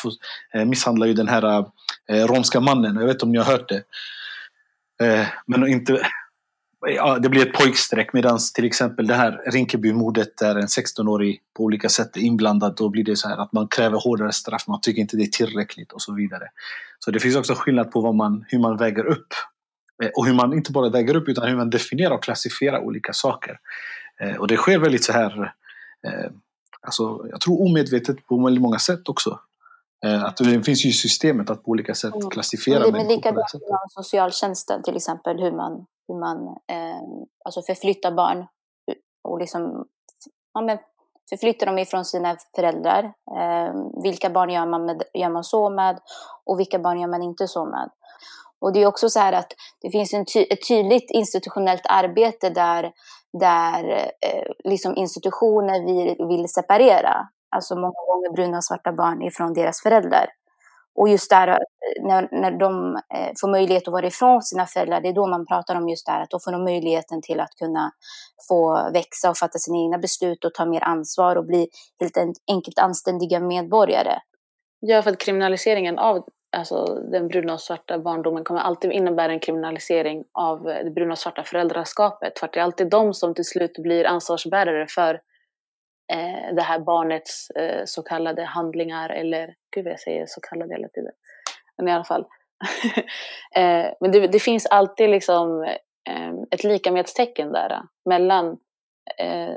eh, 0.54 0.64
misshandlar 0.64 1.06
ju 1.06 1.14
den 1.14 1.28
här 1.28 1.64
eh, 2.08 2.26
romska 2.26 2.60
mannen. 2.60 2.96
Jag 2.96 3.06
vet 3.06 3.14
inte 3.14 3.24
om 3.24 3.32
ni 3.32 3.38
har 3.38 3.44
hört 3.44 3.68
det. 3.68 3.82
Eh, 5.00 5.26
men 5.46 5.68
inte... 5.68 6.06
Ja, 6.86 7.18
det 7.18 7.28
blir 7.28 7.46
ett 7.46 7.52
pojkstreck 7.52 8.12
medan 8.12 8.38
till 8.54 8.64
exempel 8.64 9.06
det 9.06 9.14
här 9.14 9.42
Rinkeby-mordet 9.46 10.36
där 10.36 10.56
en 10.56 10.66
16-årig 10.66 11.40
på 11.56 11.64
olika 11.64 11.88
sätt 11.88 12.16
är 12.16 12.20
inblandad. 12.20 12.76
Då 12.76 12.88
blir 12.88 13.04
det 13.04 13.16
så 13.16 13.28
här 13.28 13.36
att 13.36 13.52
man 13.52 13.68
kräver 13.68 13.98
hårdare 13.98 14.32
straff, 14.32 14.64
man 14.68 14.80
tycker 14.80 15.00
inte 15.00 15.16
det 15.16 15.22
är 15.22 15.26
tillräckligt 15.26 15.92
och 15.92 16.02
så 16.02 16.14
vidare. 16.14 16.44
Så 16.98 17.10
det 17.10 17.20
finns 17.20 17.36
också 17.36 17.54
skillnad 17.54 17.90
på 17.90 18.00
vad 18.00 18.14
man, 18.14 18.44
hur 18.48 18.58
man 18.58 18.76
väger 18.76 19.06
upp. 19.06 19.34
Eh, 20.02 20.08
och 20.16 20.26
hur 20.26 20.34
man 20.34 20.52
inte 20.52 20.72
bara 20.72 20.88
väger 20.88 21.16
upp 21.16 21.28
utan 21.28 21.48
hur 21.48 21.56
man 21.56 21.70
definierar 21.70 22.14
och 22.14 22.22
klassifierar 22.22 22.78
olika 22.78 23.12
saker. 23.12 23.58
Eh, 24.20 24.36
och 24.36 24.48
det 24.48 24.56
sker 24.56 24.78
väldigt 24.78 25.04
så 25.04 25.12
här, 25.12 25.54
eh, 26.06 26.30
alltså, 26.82 27.26
jag 27.30 27.40
tror 27.40 27.62
omedvetet 27.62 28.26
på 28.26 28.44
väldigt 28.44 28.62
många 28.62 28.78
sätt 28.78 29.08
också. 29.08 29.40
Eh, 30.06 30.24
Att 30.24 30.36
det 30.36 30.62
finns 30.62 30.84
ju 30.84 30.92
systemet 30.92 31.50
att 31.50 31.64
på 31.64 31.70
olika 31.70 31.94
sätt 31.94 32.14
Mm. 32.14 32.30
klassifiera 32.30 32.78
Men 32.80 32.82
det 32.82 32.88
är 32.88 32.92
människor 32.92 33.16
likadant 33.16 33.54
inom 33.54 33.78
socialtjänsten 33.88 34.82
till 34.82 34.96
exempel, 34.96 35.40
hur 35.40 35.52
man, 35.52 35.86
hur 36.08 36.20
man 36.20 36.46
eh, 36.46 37.02
alltså 37.44 37.62
förflyttar 37.62 38.12
barn 38.12 38.46
och 39.28 39.38
liksom 39.38 39.86
ja, 40.54 40.60
men 40.60 40.78
förflyttar 41.30 41.66
dem 41.66 41.78
ifrån 41.78 42.04
sina 42.04 42.36
föräldrar. 42.56 43.04
Eh, 43.38 43.74
vilka 44.02 44.30
barn 44.30 44.50
gör 44.50 44.66
man, 44.66 44.84
med, 44.86 45.02
gör 45.14 45.30
man 45.30 45.44
så 45.44 45.70
med 45.70 45.98
och 46.44 46.60
vilka 46.60 46.78
barn 46.78 47.00
gör 47.00 47.08
man 47.08 47.22
inte 47.22 47.48
så 47.48 47.64
med. 47.64 47.90
Och 48.58 48.72
det 48.72 48.82
är 48.82 48.86
också 48.86 49.10
så 49.10 49.18
här 49.20 49.32
att 49.32 49.52
det 49.80 49.90
finns 49.90 50.14
en 50.14 50.24
ty 50.24 50.46
ett 50.50 50.68
tydligt 50.68 51.10
institutionellt 51.10 51.82
arbete 51.88 52.50
där, 52.50 52.92
där 53.40 54.10
eh, 54.20 54.70
liksom 54.70 54.96
institutioner 54.96 55.86
vill, 55.86 56.26
vill 56.28 56.48
separera. 56.48 57.28
Alltså 57.50 57.74
många 57.74 58.00
gånger 58.08 58.32
bruna 58.32 58.56
och 58.56 58.64
svarta 58.64 58.92
barn 58.92 59.22
ifrån 59.22 59.52
deras 59.52 59.82
föräldrar. 59.82 60.26
Och 60.94 61.08
just 61.08 61.30
där, 61.30 61.48
eh, 61.48 61.56
när, 62.02 62.28
när 62.32 62.50
de 62.50 62.96
eh, 63.14 63.32
får 63.40 63.50
möjlighet 63.50 63.88
att 63.88 63.92
vara 63.92 64.06
ifrån 64.06 64.42
sina 64.42 64.66
föräldrar, 64.66 65.00
det 65.00 65.08
är 65.08 65.12
då 65.12 65.26
man 65.26 65.46
pratar 65.46 65.74
om 65.76 65.88
just 65.88 66.06
det 66.06 66.12
här, 66.12 66.22
att 66.22 66.30
då 66.30 66.38
får 66.44 66.52
de 66.52 66.64
möjligheten 66.64 67.22
till 67.22 67.40
att 67.40 67.54
kunna 67.58 67.92
få 68.48 68.90
växa 68.92 69.30
och 69.30 69.38
fatta 69.38 69.58
sina 69.58 69.78
egna 69.78 69.98
beslut 69.98 70.44
och 70.44 70.54
ta 70.54 70.66
mer 70.66 70.84
ansvar 70.84 71.36
och 71.36 71.46
bli 71.46 71.68
helt 72.00 72.16
enkelt 72.48 72.78
anständiga 72.78 73.40
medborgare. 73.40 74.18
Ja, 74.80 75.02
för 75.02 75.10
att 75.10 75.18
kriminaliseringen 75.18 75.98
av 75.98 76.24
alltså, 76.56 76.84
den 77.12 77.28
bruna 77.28 77.54
och 77.54 77.60
svarta 77.60 77.98
barndomen 77.98 78.44
kommer 78.44 78.60
alltid 78.60 78.92
innebära 78.92 79.32
en 79.32 79.40
kriminalisering 79.40 80.24
av 80.32 80.62
det 80.62 80.90
bruna 80.94 81.12
och 81.12 81.18
svarta 81.18 81.42
föräldraskapet. 81.42 82.38
För 82.38 82.46
att 82.46 82.52
det 82.52 82.60
är 82.60 82.64
alltid 82.64 82.90
de 82.90 83.14
som 83.14 83.34
till 83.34 83.44
slut 83.44 83.78
blir 83.78 84.04
ansvarsbärare 84.04 84.86
för 84.88 85.20
eh, 86.10 86.54
det 86.54 86.62
här 86.62 86.78
barnets 86.78 87.50
eh, 87.50 87.82
så 87.84 88.02
kallade 88.02 88.44
handlingar 88.44 89.10
eller, 89.10 89.54
gud 89.74 89.84
vad 89.84 89.92
jag 89.92 90.00
säger 90.00 90.26
så 90.28 90.40
kallade 90.40 90.74
hela 90.74 90.88
tiden. 90.88 91.12
Men 91.76 91.88
i 91.88 91.92
alla 91.92 92.04
fall. 92.04 92.26
eh, 93.56 93.86
men 94.00 94.12
det, 94.12 94.26
det 94.26 94.40
finns 94.40 94.66
alltid 94.66 95.10
liksom 95.10 95.62
eh, 96.08 96.32
ett 96.50 96.64
likamedstecken 96.64 97.52
där 97.52 97.70
eh, 97.70 97.80
mellan 98.04 98.58
eh, 99.18 99.54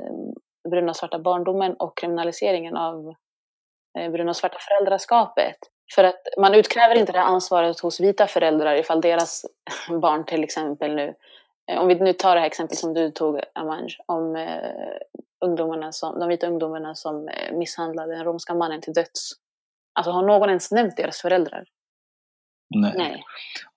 bruna 0.70 0.90
och 0.90 0.96
svarta 0.96 1.18
barndomen 1.18 1.74
och 1.74 1.96
kriminaliseringen 1.96 2.76
av 2.76 3.14
eh, 3.98 4.10
bruna 4.10 4.30
och 4.30 4.36
svarta 4.36 4.58
föräldraskapet. 4.60 5.56
För 5.94 6.04
att 6.04 6.20
man 6.38 6.54
utkräver 6.54 6.94
inte 6.94 7.12
det 7.12 7.18
här 7.18 7.26
ansvaret 7.26 7.80
hos 7.80 8.00
vita 8.00 8.26
föräldrar 8.26 8.74
ifall 8.74 9.00
deras 9.00 9.46
barn 10.00 10.24
till 10.24 10.44
exempel 10.44 10.94
nu, 10.94 11.14
eh, 11.70 11.80
om 11.80 11.88
vi 11.88 11.94
nu 11.94 12.12
tar 12.12 12.34
det 12.34 12.40
här 12.40 12.46
exempel 12.46 12.76
som 12.76 12.94
du 12.94 13.10
tog 13.10 13.40
Amanj, 13.52 13.96
om 14.06 14.36
eh, 14.36 14.58
ungdomarna 15.44 15.92
som, 15.92 16.18
de 16.18 16.28
vita 16.28 16.46
ungdomarna 16.46 16.94
som 16.94 17.28
eh, 17.28 17.56
misshandlade 17.56 18.16
den 18.16 18.24
romska 18.24 18.54
mannen 18.54 18.80
till 18.80 18.92
döds. 18.92 19.32
Alltså 19.92 20.10
har 20.10 20.26
någon 20.26 20.48
ens 20.48 20.70
nämnt 20.70 20.96
deras 20.96 21.20
föräldrar? 21.20 21.64
Nej. 22.74 22.92
Nej. 22.96 23.24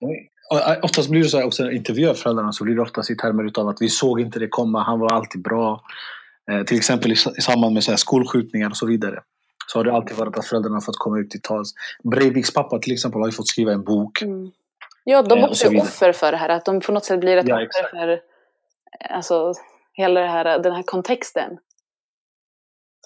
Och, 0.00 0.84
Oftast 0.84 1.10
blir 1.10 1.22
det 1.22 1.28
så 1.28 1.38
här 1.38 1.46
också 1.46 1.62
när 1.62 1.70
jag 1.70 1.76
intervjuar 1.76 2.14
föräldrarna 2.14 2.52
så 2.52 2.64
blir 2.64 2.74
det 2.74 2.82
oftast 2.82 3.10
i 3.10 3.16
termer 3.16 3.44
utav 3.44 3.68
att 3.68 3.76
vi 3.80 3.88
såg 3.88 4.20
inte 4.20 4.38
det 4.38 4.48
komma, 4.48 4.82
han 4.82 5.00
var 5.00 5.12
alltid 5.12 5.42
bra. 5.42 5.82
Eh, 6.50 6.62
till 6.62 6.76
exempel 6.76 7.10
i, 7.12 7.14
i 7.14 7.40
samband 7.40 7.74
med 7.74 7.84
så 7.84 7.90
här 7.90 7.96
skolskjutningar 7.96 8.70
och 8.70 8.76
så 8.76 8.86
vidare. 8.86 9.22
Så 9.66 9.78
har 9.78 9.84
det 9.84 9.92
alltid 9.92 10.16
varit 10.16 10.38
att 10.38 10.46
föräldrarna 10.46 10.80
fått 10.80 10.98
komma 10.98 11.18
ut 11.18 11.30
till 11.30 11.42
tals. 11.42 11.72
Breiviks 12.04 12.52
pappa 12.52 12.78
till 12.78 12.92
exempel 12.92 13.20
har 13.20 13.28
ju 13.28 13.32
fått 13.32 13.48
skriva 13.48 13.72
en 13.72 13.84
bok. 13.84 14.22
Mm. 14.22 14.50
Ja, 15.04 15.22
de 15.22 15.38
Eh, 15.38 15.44
också 15.44 15.68
så 15.68 15.72
är 15.72 15.80
offer 15.80 16.12
för 16.12 16.32
det 16.32 16.38
här, 16.38 16.48
att 16.48 16.64
de 16.64 16.80
på 16.80 16.92
något 16.92 17.04
sätt 17.04 17.20
blir 17.20 17.36
ett 17.36 17.48
Ja, 17.48 17.54
offer 17.54 17.88
för 17.90 18.08
eh, 18.08 18.18
alltså, 19.16 19.52
hela 19.98 20.20
det 20.20 20.28
här, 20.28 20.58
den 20.58 20.72
här 20.72 20.82
kontexten 20.82 21.58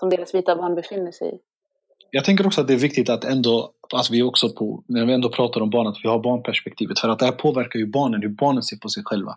som 0.00 0.10
deras 0.10 0.34
vita 0.34 0.56
barn 0.56 0.74
befinner 0.74 1.12
sig 1.12 1.28
i. 1.28 1.38
Jag 2.10 2.24
tänker 2.24 2.46
också 2.46 2.60
att 2.60 2.68
det 2.68 2.74
är 2.74 2.78
viktigt 2.78 3.08
att 3.08 3.24
ändå, 3.24 3.72
att 3.94 4.10
vi 4.10 4.22
också 4.22 4.48
på, 4.48 4.84
när 4.88 5.06
vi 5.06 5.12
ändå 5.12 5.28
pratar 5.28 5.60
om 5.60 5.70
barn, 5.70 5.86
att 5.86 5.96
vi 6.02 6.08
har 6.08 6.18
barnperspektivet. 6.18 6.98
För 6.98 7.08
att 7.08 7.18
det 7.18 7.24
här 7.24 7.32
påverkar 7.32 7.78
ju 7.78 7.86
barnen, 7.86 8.22
hur 8.22 8.28
barnen 8.28 8.62
ser 8.62 8.76
på 8.76 8.88
sig 8.88 9.02
själva. 9.06 9.30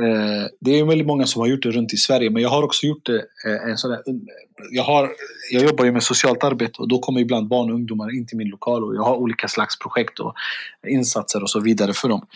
Eh, 0.00 0.46
det 0.60 0.70
är 0.70 0.76
ju 0.76 0.86
väldigt 0.86 1.06
många 1.06 1.26
som 1.26 1.40
har 1.40 1.48
gjort 1.48 1.62
det 1.62 1.70
runt 1.70 1.92
i 1.92 1.96
Sverige, 1.96 2.30
men 2.30 2.42
jag 2.42 2.48
har 2.48 2.62
också 2.62 2.86
gjort 2.86 3.06
det 3.06 3.18
eh, 3.46 3.70
en 3.70 3.78
sån 3.78 3.90
där, 3.90 4.00
jag, 4.70 4.82
har, 4.82 5.10
jag 5.52 5.62
jobbar 5.62 5.84
ju 5.84 5.92
med 5.92 6.02
socialt 6.02 6.44
arbete 6.44 6.82
och 6.82 6.88
då 6.88 6.98
kommer 6.98 7.20
ibland 7.20 7.48
barn 7.48 7.70
och 7.70 7.74
ungdomar 7.74 8.16
in 8.16 8.26
till 8.26 8.36
min 8.36 8.48
lokal 8.48 8.84
och 8.84 8.94
jag 8.94 9.02
har 9.02 9.16
olika 9.16 9.48
slags 9.48 9.78
projekt 9.78 10.18
och 10.18 10.34
insatser 10.86 11.42
och 11.42 11.50
så 11.50 11.60
vidare 11.60 11.92
för 11.92 12.08
dem. 12.08 12.26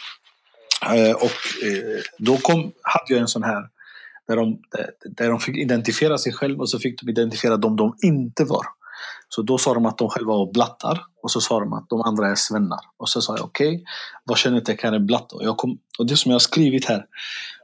Eh, 0.84 1.14
och 1.16 1.66
eh, 1.66 2.02
då 2.18 2.36
kom, 2.36 2.72
hade 2.82 3.12
jag 3.14 3.20
en 3.20 3.28
sån 3.28 3.42
här 3.42 3.62
där 4.28 4.36
de, 4.36 4.58
där, 5.16 5.30
de 5.30 5.40
fick 5.40 5.56
identifiera 5.56 6.18
sig 6.18 6.32
själva 6.32 6.60
och 6.60 6.70
så 6.70 6.78
fick 6.78 7.00
de 7.00 7.10
identifiera 7.10 7.56
dem 7.56 7.76
de 7.76 7.96
inte 8.02 8.44
var. 8.44 8.66
Så 9.28 9.42
då 9.42 9.58
sa 9.58 9.74
de 9.74 9.86
att 9.86 9.98
de 9.98 10.08
själva 10.08 10.32
var 10.32 10.52
blattar 10.52 11.00
och 11.22 11.30
så 11.30 11.40
sa 11.40 11.60
de 11.60 11.72
att 11.72 11.88
de 11.88 12.00
andra 12.00 12.30
är 12.30 12.34
svennar. 12.34 12.80
Och 12.96 13.08
så 13.08 13.22
sa 13.22 13.36
jag 13.36 13.44
okej, 13.44 13.84
vad 14.24 14.38
kännetecknar 14.38 14.92
en 14.92 15.06
blatte? 15.06 15.34
Och, 15.34 15.44
jag 15.44 15.56
kom, 15.56 15.78
och 15.98 16.06
det 16.06 16.16
som 16.16 16.30
jag 16.30 16.34
har 16.34 16.40
skrivit 16.40 16.84
här, 16.84 17.04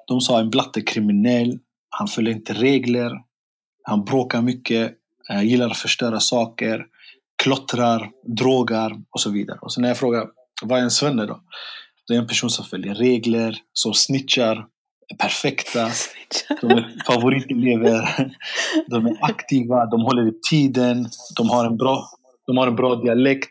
de 0.06 0.20
sa 0.20 0.40
en 0.40 0.50
blatte 0.50 0.80
är 0.80 0.86
kriminell, 0.86 1.58
han 1.90 2.08
följer 2.08 2.34
inte 2.34 2.52
regler, 2.52 3.12
han 3.82 4.04
bråkar 4.04 4.42
mycket, 4.42 4.92
eh, 5.30 5.42
gillar 5.42 5.70
att 5.70 5.76
förstöra 5.76 6.20
saker, 6.20 6.86
klottrar, 7.42 8.10
drogar 8.36 9.02
och 9.10 9.20
så 9.20 9.30
vidare. 9.30 9.58
Och 9.62 9.72
så 9.72 9.80
när 9.80 9.88
jag 9.88 9.98
frågar, 9.98 10.26
vad 10.62 10.78
är 10.78 10.82
en 10.82 10.90
svenne 10.90 11.26
då? 11.26 11.40
Det 12.08 12.14
är 12.14 12.18
en 12.18 12.26
person 12.26 12.50
som 12.50 12.64
följer 12.64 12.94
regler, 12.94 13.58
som 13.72 13.94
snitchar, 13.94 14.66
perfekta, 15.18 15.88
de 16.60 16.70
är 16.70 17.04
favoritelever, 17.06 18.30
de 18.86 19.06
är 19.06 19.16
aktiva, 19.20 19.86
de 19.86 20.00
håller 20.00 20.28
i 20.28 20.32
tiden, 20.50 21.08
de 21.36 21.50
har 21.50 21.66
en 21.66 21.76
bra, 21.76 22.04
de 22.46 22.56
har 22.56 22.66
en 22.66 22.76
bra 22.76 22.94
dialekt. 22.94 23.50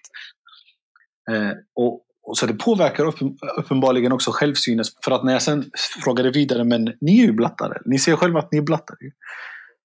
Eh, 1.32 1.52
och, 1.76 2.02
och 2.24 2.38
så 2.38 2.46
det 2.46 2.54
påverkar 2.54 3.06
uppen, 3.06 3.38
uppenbarligen 3.58 4.12
också 4.12 4.32
självsynen. 4.32 4.86
För 5.04 5.12
att 5.12 5.24
när 5.24 5.34
jag 5.34 5.42
sen 5.42 5.66
frågade 6.04 6.32
vidare, 6.32 6.64
men 6.64 6.94
ni 7.02 7.20
är 7.20 7.26
ju 7.26 7.34
blattare. 7.34 7.78
Ni 7.86 8.00
ser 8.00 8.16
själva 8.16 8.40
att 8.40 8.52
ni 8.52 8.58
är 8.58 8.62
blattare. 8.62 8.98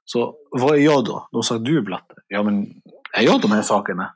Så 0.04 0.34
vad 0.50 0.74
är 0.74 0.80
jag 0.80 1.04
då? 1.04 1.28
De 1.32 1.42
sa 1.42 1.58
du 1.58 1.78
är 1.78 1.82
blattare. 1.82 2.18
Ja 2.28 2.42
men, 2.42 2.66
är 3.12 3.22
jag 3.22 3.40
de 3.40 3.52
här 3.52 3.62
sakerna? 3.62 4.14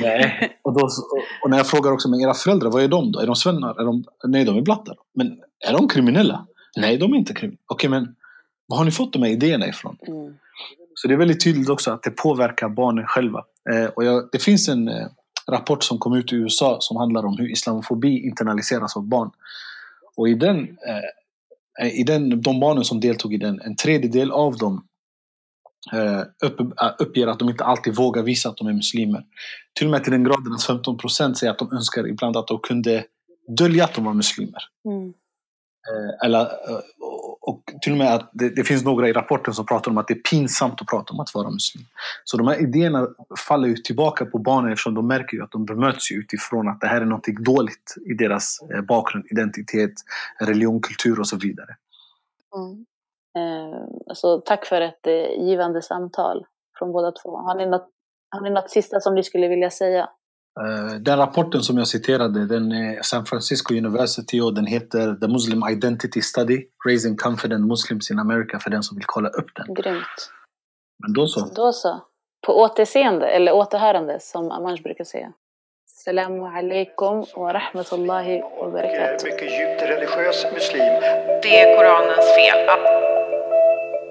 Nej. 0.00 0.58
Och, 0.62 0.72
då, 0.72 0.88
och 1.44 1.50
när 1.50 1.56
jag 1.56 1.66
frågar 1.66 1.92
också, 1.92 2.08
men 2.08 2.20
era 2.20 2.34
föräldrar, 2.34 2.70
vad 2.70 2.82
är 2.82 2.88
de 2.88 3.12
då? 3.12 3.20
Är 3.20 3.26
de 3.26 3.36
svennar? 3.36 3.80
Är 3.80 3.84
de, 3.84 4.04
nej, 4.24 4.44
de 4.44 4.56
är 4.56 4.62
blattar. 4.62 4.96
Men 5.14 5.38
är 5.68 5.72
de 5.72 5.88
kriminella? 5.88 6.46
Nej, 6.76 6.98
de 6.98 7.12
är 7.12 7.16
inte 7.16 7.34
kriminella. 7.34 7.58
Okej, 7.66 7.90
men 7.90 8.14
var 8.66 8.76
har 8.76 8.84
ni 8.84 8.90
fått 8.90 9.12
de 9.12 9.22
här 9.22 9.30
idéerna 9.30 9.68
ifrån? 9.68 9.96
Mm. 10.06 10.34
Så 10.94 11.08
det 11.08 11.14
är 11.14 11.18
väldigt 11.18 11.44
tydligt 11.44 11.68
också 11.68 11.90
att 11.90 12.02
det 12.02 12.10
påverkar 12.10 12.68
barnen 12.68 13.06
själva. 13.06 13.44
Eh, 13.70 13.84
och 13.84 14.04
jag, 14.04 14.28
det 14.32 14.38
finns 14.38 14.68
en 14.68 14.88
eh, 14.88 15.06
rapport 15.50 15.82
som 15.82 15.98
kom 15.98 16.14
ut 16.14 16.32
i 16.32 16.36
USA 16.36 16.76
som 16.80 16.96
handlar 16.96 17.24
om 17.26 17.36
hur 17.38 17.52
islamofobi 17.52 18.26
internaliseras 18.26 18.96
av 18.96 19.08
barn. 19.08 19.30
Och 20.16 20.28
i 20.28 20.34
den, 20.34 20.76
eh, 21.80 22.00
i 22.00 22.02
den, 22.02 22.42
de 22.42 22.60
barnen 22.60 22.84
som 22.84 23.00
deltog 23.00 23.34
i 23.34 23.36
den, 23.36 23.60
en 23.60 23.76
tredjedel 23.76 24.30
av 24.30 24.56
dem 24.56 24.84
eh, 25.92 26.20
upp, 26.44 26.60
äh, 26.60 26.90
uppger 26.98 27.26
att 27.26 27.38
de 27.38 27.48
inte 27.48 27.64
alltid 27.64 27.96
vågar 27.96 28.22
visa 28.22 28.48
att 28.48 28.56
de 28.56 28.66
är 28.66 28.72
muslimer. 28.72 29.24
Till 29.74 29.86
och 29.86 29.90
med 29.90 30.04
till 30.04 30.12
den 30.12 30.24
graden 30.24 30.52
att 30.52 30.64
15 30.64 30.98
procent 30.98 31.38
säger 31.38 31.50
att 31.50 31.58
de 31.58 31.72
önskar 31.72 32.08
ibland 32.08 32.36
att 32.36 32.46
de 32.46 32.58
kunde 32.58 33.04
dölja 33.58 33.84
att 33.84 33.94
de 33.94 34.04
var 34.04 34.14
muslimer. 34.14 34.62
Mm. 34.84 35.12
Eh, 35.90 36.26
eller, 36.26 36.40
eh, 36.40 36.80
och, 37.40 37.62
till 37.82 37.92
och 37.92 37.98
med 37.98 38.14
att 38.14 38.30
det, 38.32 38.48
det 38.48 38.64
finns 38.64 38.84
några 38.84 39.08
i 39.08 39.12
rapporten 39.12 39.54
som 39.54 39.66
pratar 39.66 39.90
om 39.90 39.98
att 39.98 40.08
det 40.08 40.14
är 40.14 40.18
pinsamt 40.30 40.80
att 40.80 40.86
prata 40.86 41.12
om 41.12 41.20
att 41.20 41.34
vara 41.34 41.50
muslim. 41.50 41.84
Så 42.24 42.36
de 42.36 42.48
här 42.48 42.62
idéerna 42.62 43.08
faller 43.48 43.68
ju 43.68 43.76
tillbaka 43.76 44.24
på 44.24 44.38
barnen 44.38 44.72
eftersom 44.72 44.94
de 44.94 45.06
märker 45.06 45.36
ju 45.36 45.42
att 45.42 45.50
de 45.50 45.64
bemöts 45.64 46.10
utifrån 46.10 46.68
att 46.68 46.80
det 46.80 46.86
här 46.86 47.00
är 47.00 47.04
något 47.04 47.26
dåligt 47.26 47.94
i 48.06 48.14
deras 48.14 48.58
eh, 48.74 48.80
bakgrund, 48.80 49.24
identitet, 49.30 49.92
religion, 50.40 50.80
kultur 50.80 51.20
och 51.20 51.28
så 51.28 51.36
vidare. 51.36 51.76
Mm. 52.56 52.86
Eh, 53.36 54.14
så 54.14 54.38
tack 54.38 54.66
för 54.66 54.80
ett 54.80 55.06
eh, 55.06 55.46
givande 55.46 55.82
samtal 55.82 56.46
från 56.78 56.92
båda 56.92 57.12
två. 57.12 57.36
Har 57.36 57.54
ni, 57.54 57.66
något, 57.66 57.88
har 58.30 58.40
ni 58.40 58.50
något 58.50 58.70
sista 58.70 59.00
som 59.00 59.14
ni 59.14 59.22
skulle 59.22 59.48
vilja 59.48 59.70
säga? 59.70 60.08
Eh, 60.60 60.94
Den 61.00 61.18
rapporten 61.18 61.62
som 61.62 61.78
jag 61.78 61.88
citerade, 61.88 62.46
den 62.46 62.72
är 62.72 63.02
San 63.02 63.24
Francisco 63.26 63.74
University 63.74 64.40
och 64.40 64.54
den 64.54 64.66
heter 64.66 65.14
The 65.20 65.28
Muslim 65.28 65.62
Identity 65.70 66.22
Study, 66.22 66.64
Raising 66.88 67.16
Confident 67.16 67.66
Muslims 67.66 68.10
in 68.10 68.18
America 68.18 68.58
för 68.58 68.70
den 68.70 68.82
som 68.82 68.96
vill 68.96 69.04
kolla 69.06 69.28
upp 69.28 69.50
den. 69.56 69.74
Grymt. 69.74 70.30
Men 71.02 71.12
då 71.12 71.26
så. 71.26 71.40
Då 71.54 71.72
så. 71.72 72.00
På 72.46 72.60
återseende, 72.62 73.26
eller 73.26 73.52
återhörande 73.52 74.18
som 74.20 74.50
Amanj 74.50 74.80
brukar 74.82 75.04
säga. 75.04 75.32
Assalamu 75.90 76.44
alaikum 76.58 77.24
wa 77.36 77.52
rahmatullahi 77.54 78.40
wa 78.60 78.70
barakatuh. 78.70 79.24
mycket 79.30 79.48
djupt 79.58 79.82
religiös 79.82 80.46
muslim. 80.54 80.92
Det 81.42 81.60
är 81.60 81.76
Koranens 81.76 82.28
fel. 82.36 82.58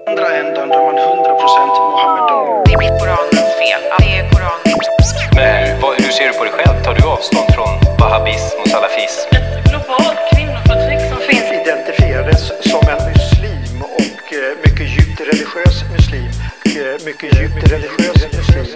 Andra 0.08 0.26
änden 0.40 0.68
där 0.68 0.78
man 0.86 0.94
100% 0.94 1.68
Mohammedan. 1.92 2.62
Det 2.64 2.72
är 2.72 2.98
Koranens 3.00 3.50
fel. 3.60 3.80
Det 3.98 4.10
är 4.18 4.30
Koranens 4.32 4.86
Men 5.34 5.66
hur, 5.66 5.80
vad, 5.82 6.00
hur 6.02 6.12
ser 6.12 6.26
du 6.28 6.32
på 6.38 6.44
dig 6.44 6.52
själv? 6.52 6.82
Tar 6.84 6.94
du 6.94 7.02
avstånd 7.02 7.48
från 7.54 7.72
wahhabism 7.98 8.56
och 8.60 8.68
salafism? 8.68 9.28
Ett 9.36 9.70
globalt 9.70 10.20
kvinnoförtryck 10.32 11.02
som 11.10 11.18
finns 11.28 11.48
Identifierades 11.60 12.42
som 12.70 12.82
en 12.92 13.00
muslim 13.10 13.82
och 13.82 14.24
eh, 14.38 14.52
mycket 14.64 14.86
djupt 14.94 15.20
religiös 15.20 15.76
muslim. 15.96 16.30
Eh, 16.64 17.04
mycket 17.08 17.28
djupt 17.38 17.72
religiös 17.72 18.20
muslim. 18.38 18.66